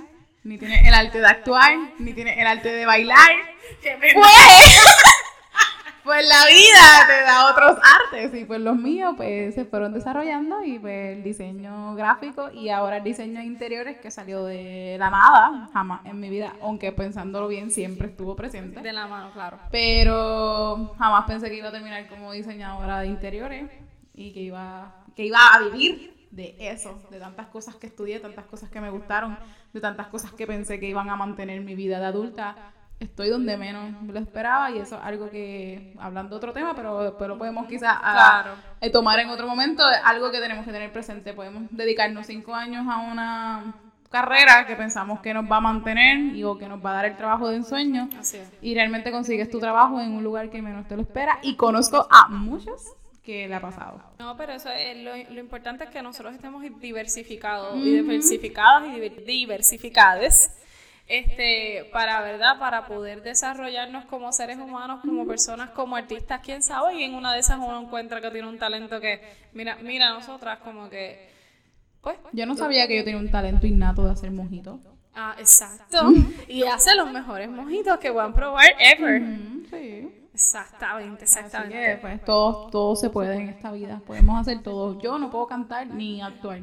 ni 0.43 0.59
tiene 0.59 0.87
el 0.87 0.95
arte 0.95 1.21
de 1.21 1.27
actuar, 1.27 1.73
ni 1.99 2.13
tiene 2.13 2.41
el 2.41 2.47
arte 2.47 2.73
de 2.73 2.87
bailar. 2.87 3.31
¡Pues! 3.83 4.15
pues 6.05 6.29
la 6.29 6.47
vida 6.47 7.07
te 7.07 7.23
da 7.23 7.51
otros 7.51 7.79
artes 7.83 8.35
y 8.35 8.45
pues 8.45 8.61
los 8.61 8.77
míos 8.77 9.15
pues 9.17 9.55
se 9.55 9.65
fueron 9.65 9.95
desarrollando 9.95 10.63
y 10.63 10.79
pues 10.79 11.17
el 11.17 11.23
diseño 11.23 11.95
gráfico 11.95 12.51
y 12.51 12.69
ahora 12.69 12.99
el 12.99 13.05
diseño 13.05 13.41
de 13.41 13.47
interiores 13.47 13.99
que 13.99 14.11
salió 14.11 14.45
de 14.45 14.97
la 14.99 15.09
nada, 15.09 15.71
jamás 15.73 16.05
en 16.05 16.21
mi 16.21 16.29
vida, 16.29 16.55
aunque 16.61 16.93
pensándolo 16.93 17.49
bien 17.49 17.71
siempre 17.71 18.09
estuvo 18.09 18.37
presente. 18.37 18.81
De 18.81 18.93
la 18.93 19.07
mano, 19.07 19.33
claro. 19.33 19.59
Pero 19.71 20.95
jamás 20.99 21.25
pensé 21.27 21.49
que 21.49 21.57
iba 21.57 21.69
a 21.69 21.73
terminar 21.73 22.07
como 22.09 22.33
diseñadora 22.33 23.01
de 23.01 23.07
interiores 23.07 23.71
y 24.15 24.33
que 24.33 24.41
iba, 24.41 24.95
que 25.17 25.25
iba 25.25 25.39
a 25.39 25.59
vivir 25.61 26.15
de 26.35 26.57
eso, 26.59 27.01
de 27.11 27.19
tantas 27.19 27.47
cosas 27.47 27.77
que 27.77 27.87
estudié, 27.87 28.19
tantas 28.19 28.45
cosas 28.47 28.71
que 28.71 28.81
me 28.81 28.91
gustaron, 28.91 29.39
de 29.73 29.81
tantas 29.81 30.09
cosas 30.09 30.33
que 30.33 30.47
pensé 30.47 30.81
que 30.81 30.89
iban 30.89 31.09
a 31.11 31.17
mantener 31.17 31.61
mi 31.61 31.75
vida 31.75 32.01
de 32.01 32.07
adulta. 32.07 32.57
Estoy 33.01 33.29
donde 33.29 33.57
menos 33.57 34.03
lo 34.05 34.19
esperaba 34.19 34.71
y 34.71 34.79
eso 34.79 34.97
es 34.97 35.03
algo 35.03 35.29
que, 35.29 35.95
hablando 35.99 36.31
de 36.31 36.37
otro 36.37 36.53
tema, 36.53 36.75
pero 36.75 37.03
después 37.03 37.29
lo 37.29 37.39
podemos 37.39 37.67
quizás 37.67 37.97
eh, 38.81 38.91
tomar 38.91 39.19
en 39.19 39.29
otro 39.29 39.47
momento, 39.47 39.83
algo 40.05 40.31
que 40.31 40.41
tenemos 40.41 40.65
que 40.65 40.73
tener 40.73 40.93
presente. 40.93 41.35
Podemos 41.35 41.65
dedicarnos 41.71 42.27
cinco 42.27 42.55
años 42.55 42.87
a 42.89 42.99
una 42.99 43.75
carrera 44.11 44.65
que 44.67 44.77
pensamos 44.77 45.21
que 45.21 45.35
nos 45.35 45.51
va 45.51 45.57
a 45.57 45.61
mantener 45.61 46.37
y 46.37 46.45
o 46.45 46.57
que 46.57 46.69
nos 46.69 46.85
va 46.85 46.91
a 46.91 46.95
dar 46.95 47.05
el 47.07 47.17
trabajo 47.17 47.49
de 47.49 47.57
ensueño 47.57 48.09
y 48.63 48.75
realmente 48.75 49.11
consigues 49.11 49.51
tu 49.51 49.59
trabajo 49.59 50.01
en 50.01 50.13
un 50.13 50.23
lugar 50.23 50.51
que 50.51 50.63
menos 50.63 50.87
te 50.87 50.95
lo 50.95 51.03
espera. 51.03 51.39
Y 51.43 51.57
conozco 51.57 52.07
a 52.11 52.29
muchos 52.29 52.95
que 53.25 53.49
le 53.49 53.55
ha 53.55 53.61
pasado. 53.61 54.03
No, 54.19 54.37
pero 54.37 54.53
eso 54.53 54.71
es 54.71 54.99
lo, 54.99 55.17
lo 55.17 55.41
importante 55.41 55.85
es 55.85 55.91
que 55.91 56.03
nosotros 56.03 56.35
estemos 56.35 56.63
diversificados 56.81 57.77
y 57.79 57.97
diversificadas 57.97 58.85
y 58.97 59.01
diversificadas 59.01 60.51
este, 61.07 61.89
para, 61.93 62.21
¿verdad? 62.23 62.59
Para 62.59 62.87
poder 62.87 63.23
desarrollarnos 63.23 64.05
como 64.07 64.33
seres 64.33 64.59
humanos, 64.59 65.01
como 65.03 65.27
personas, 65.27 65.71
como 65.71 65.97
artistas, 65.97 66.41
quién 66.43 66.63
sabe, 66.63 66.97
y 66.97 67.03
en 67.03 67.15
una 67.15 67.33
de 67.33 67.41
esas 67.41 67.59
uno 67.59 67.81
encuentra 67.81 68.21
que 68.21 68.31
tiene 68.31 68.49
un 68.49 68.59
talento 68.59 69.01
que, 69.01 69.21
mira, 69.53 69.77
mira, 69.83 70.11
nosotras 70.11 70.59
como 70.61 70.89
que, 70.89 71.31
pues... 72.01 72.17
Yo 72.33 72.47
no 72.47 72.57
sabía 72.57 72.87
que 72.87 72.97
yo 72.97 73.05
tenía 73.05 73.21
un 73.21 73.31
talento 73.31 73.67
innato 73.67 74.05
de 74.05 74.13
hacer 74.13 74.31
mojitos. 74.31 74.81
Ah, 75.15 75.37
exacto. 75.39 76.13
Y 76.49 76.65
hace 76.65 76.95
los 76.97 77.11
mejores 77.11 77.49
mojitos 77.49 77.99
que 77.99 78.11
van 78.11 78.33
a 78.33 78.35
probar 78.35 78.67
ever. 78.79 79.23
sí. 79.71 80.24
Exactamente, 80.35 81.25
exactamente. 81.25 81.79
Así 81.79 81.95
que, 81.95 82.01
pues, 82.01 82.25
todo, 82.25 82.69
todo 82.69 82.97
se 82.97 83.09
puede 83.09 83.37
en 83.37 83.49
esta 83.49 83.71
vida. 83.71 84.01
Podemos 84.05 84.41
hacer 84.41 84.63
todo. 84.63 85.01
Yo 85.01 85.19
no 85.19 85.31
puedo 85.31 85.47
cantar 85.47 85.87
ni 85.87 86.21
actuar. 86.21 86.61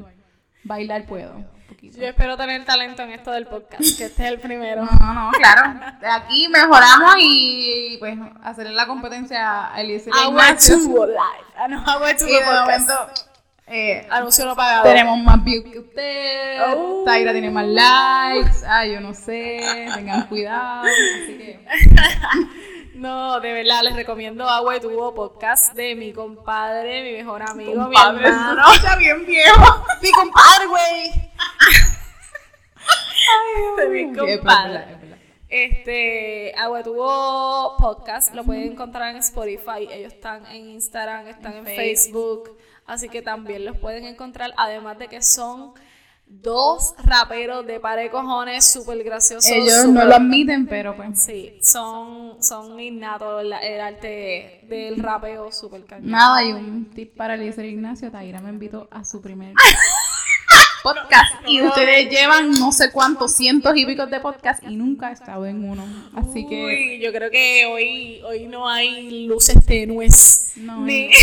Bailar 0.64 1.06
puedo. 1.06 1.44
Yo 1.82 2.06
espero 2.06 2.36
tener 2.38 2.66
talento 2.66 3.02
en 3.02 3.12
esto 3.12 3.32
del 3.32 3.48
podcast, 3.48 3.82
que 3.98 4.06
este 4.06 4.26
es 4.26 4.32
el 4.34 4.40
primero. 4.40 4.84
No, 4.84 5.14
no, 5.14 5.32
claro. 5.32 5.80
De 6.00 6.08
aquí 6.08 6.48
mejoramos 6.50 7.16
y 7.20 7.96
pues 8.00 8.20
hacerle 8.44 8.74
la 8.74 8.86
competencia 8.86 9.74
a 9.74 9.82
Elise 9.82 10.10
I 10.10 10.28
went 10.28 10.60
to 10.60 11.06
live. 11.08 11.18
Ah, 11.56 11.68
no, 11.70 11.78
I 11.80 12.02
went 12.02 12.20
to 12.20 12.26
momento, 12.26 12.94
eh, 13.68 14.06
anuncio 14.12 14.46
no 14.46 14.56
pagado. 14.56 14.84
Tenemos 14.84 15.18
más 15.20 15.44
views 15.46 15.64
que 15.72 15.80
usted. 15.80 16.62
Oh. 16.76 17.04
Taira 17.06 17.32
tiene 17.32 17.50
más 17.50 17.66
likes. 17.66 18.66
Ay, 18.68 18.94
yo 18.94 19.00
no 19.00 19.14
sé. 19.14 19.62
Tengan 19.96 20.28
cuidado. 20.28 20.84
Así 20.84 21.38
que. 21.38 21.66
No, 23.02 23.40
de 23.40 23.52
verdad, 23.52 23.82
les 23.82 23.96
recomiendo 23.96 24.48
Agua 24.48 24.78
y 24.78 24.80
Tubo 24.80 25.16
podcast 25.16 25.74
de 25.74 25.96
mi 25.96 26.14
compadre, 26.14 27.02
mi 27.02 27.14
mejor 27.14 27.42
amigo, 27.42 27.88
mi 27.88 27.96
hermano. 27.96 28.62
Está 28.76 28.96
bien 28.96 29.26
viejo. 29.26 29.84
mi 30.04 30.12
compadre, 30.12 30.68
güey. 30.68 31.12
de 33.78 33.90
mi 33.90 34.16
compadre. 34.16 34.86
Este, 35.50 36.54
Agua 36.56 36.84
Tubo 36.84 37.76
Podcast, 37.80 38.36
lo 38.36 38.44
pueden 38.44 38.74
encontrar 38.74 39.16
en 39.16 39.18
Spotify, 39.18 39.90
ellos 39.92 40.14
están 40.14 40.46
en 40.46 40.70
Instagram, 40.70 41.26
están 41.26 41.56
en, 41.56 41.66
Facebook, 41.66 42.56
así 42.86 43.10
que 43.10 43.24
también 43.24 43.66
los 43.66 43.78
pueden 43.78 44.06
encontrar, 44.06 44.54
además 44.58 45.00
de 45.00 45.08
que 45.08 45.24
son 45.24 45.74
dos 46.34 46.94
raperos 47.04 47.68
de 47.68 47.80
par 47.80 47.98
de 48.00 48.10
cojones 48.10 48.66
súper 48.66 49.04
graciosos. 49.04 49.50
Ellos 49.52 49.86
no 49.88 50.06
lo 50.06 50.16
admiten, 50.16 50.66
pero 50.66 50.96
pues. 50.96 51.22
Sí, 51.24 51.60
son, 51.62 52.42
son 52.42 52.80
innatos 52.80 53.44
la- 53.44 53.60
el 53.60 53.80
arte 53.82 54.62
del 54.68 54.98
rapeo 55.04 55.52
súper 55.52 55.86
cañón. 55.86 56.10
Nada, 56.12 56.44
y 56.44 56.52
un 56.54 56.90
tip 56.90 57.16
para 57.16 57.36
Eliezer 57.36 57.66
Ignacio, 57.66 58.10
Taira 58.12 58.40
me 58.42 58.50
invitó 58.50 58.88
a 58.92 59.04
su 59.06 59.22
primer 59.22 59.54
podcast 60.84 61.34
y 61.48 61.62
ustedes 61.62 62.10
llevan 62.10 62.52
no 62.54 62.72
sé 62.72 62.92
cuántos 62.92 63.36
cientos 63.36 63.74
y 63.78 63.86
picos 63.86 64.10
de 64.10 64.20
podcast 64.20 64.64
y 64.64 64.76
nunca 64.76 65.10
he 65.12 65.14
estado 65.14 65.46
en 65.46 65.64
uno. 65.70 65.86
Así 66.16 66.48
que 66.48 66.66
Uy, 66.66 67.00
yo 67.04 67.12
creo 67.12 67.30
que 67.30 67.66
hoy, 67.68 68.22
hoy 68.26 68.48
no 68.48 68.68
hay 68.68 69.28
luces 69.28 69.64
tenues. 69.66 70.54
No, 70.56 70.82
Ni- 70.82 71.12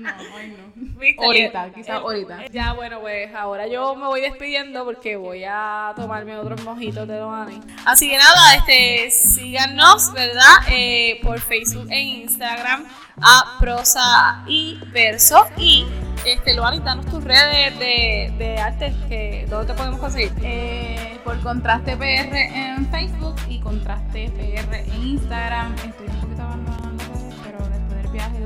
no. 0.00 1.24
Ahorita, 1.24 1.70
quizás 1.74 1.96
el- 1.96 2.02
ahorita. 2.02 2.46
Ya, 2.52 2.72
bueno, 2.72 3.00
pues 3.00 3.34
ahora 3.34 3.66
yo 3.66 3.94
me 3.96 4.06
voy 4.06 4.20
despidiendo 4.20 4.84
porque 4.84 5.16
voy 5.16 5.44
a 5.48 5.92
tomarme 5.96 6.36
otros 6.36 6.62
mojitos 6.64 7.06
de 7.08 7.18
Loani. 7.18 7.60
Así 7.84 8.08
que 8.10 8.16
nada, 8.16 8.54
este, 8.56 9.10
síganos, 9.10 10.12
¿verdad? 10.12 10.42
Eh, 10.70 11.20
por 11.22 11.40
Facebook 11.40 11.86
e 11.90 12.00
Instagram 12.00 12.84
a 13.20 13.56
Prosa 13.60 14.44
y 14.46 14.78
Verso. 14.92 15.46
Y, 15.56 15.86
este, 16.24 16.54
Loani, 16.54 16.80
danos 16.80 17.06
tus 17.06 17.22
redes 17.24 17.78
de, 17.78 18.32
de 18.38 18.58
arte, 18.58 18.92
que, 19.08 19.46
¿dónde 19.48 19.72
te 19.72 19.78
podemos 19.78 20.00
conseguir? 20.00 20.32
Eh, 20.42 21.18
por 21.24 21.40
Contraste 21.40 21.96
PR 21.96 22.36
en 22.36 22.90
Facebook 22.90 23.36
y 23.48 23.60
Contraste 23.60 24.30
PR 24.30 24.78
en 24.80 25.02
Instagram. 25.02 25.74
Estoy 25.74 26.06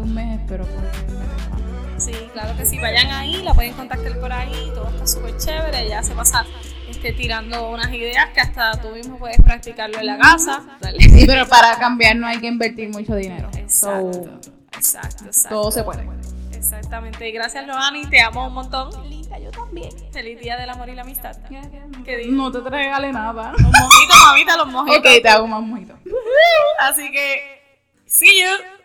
un 0.03 0.15
mes 0.15 0.41
espero 0.41 0.65
poder. 0.67 0.91
Sí, 1.99 2.13
claro 2.33 2.57
que 2.57 2.65
sí, 2.65 2.79
vayan 2.79 3.11
ahí, 3.13 3.43
la 3.43 3.55
pueden 3.55 3.75
contactar 3.75 4.19
por 4.19 4.33
ahí, 4.33 4.73
todo 4.75 4.89
está 4.89 5.07
súper 5.07 5.37
chévere, 5.37 5.89
ya 5.89 6.03
se 6.03 6.15
pasa 6.15 6.45
este, 6.89 7.13
tirando 7.13 7.71
unas 7.71 7.93
ideas 7.93 8.31
que 8.35 8.41
hasta 8.41 8.73
tú 8.81 8.89
mismo 8.91 9.19
puedes 9.19 9.41
practicarlo 9.41 9.99
en 9.99 10.07
la 10.07 10.19
casa. 10.19 10.63
Dale. 10.81 11.01
Sí, 11.01 11.25
pero 11.27 11.47
para 11.47 11.79
cambiar 11.79 12.17
no 12.17 12.27
hay 12.27 12.39
que 12.39 12.49
invertir 12.49 12.89
mucho 12.91 13.15
dinero. 13.15 13.49
Exacto, 13.57 14.13
So, 14.13 14.77
exacto, 14.77 15.25
exacto. 15.27 15.49
todo 15.49 15.71
se 15.71 15.85
puede. 15.85 16.07
Exactamente, 16.53 17.29
y 17.29 17.33
gracias 17.33 17.67
Loani, 17.67 18.07
te 18.07 18.21
amo 18.21 18.47
un 18.47 18.55
montón. 18.55 18.91
Linda, 19.09 19.39
yo 19.39 19.51
también. 19.51 19.91
Feliz 20.13 20.41
día 20.41 20.57
del 20.57 20.71
amor 20.71 20.89
y 20.89 20.95
la 20.95 21.03
amistad. 21.03 21.37
No 22.31 22.53
te 22.53 22.61
regale 22.71 23.13
nada. 23.13 23.53
Los 23.53 23.63
mojitos, 23.63 24.17
mamita, 24.27 24.57
los 24.57 24.67
mojitos. 24.69 24.99
Ok, 24.99 25.23
te 25.23 25.29
hago 25.29 25.47
más 25.47 25.63
mojito. 25.63 25.95
Así 26.81 27.11
que, 27.11 27.63
see 28.07 28.43
you. 28.43 28.82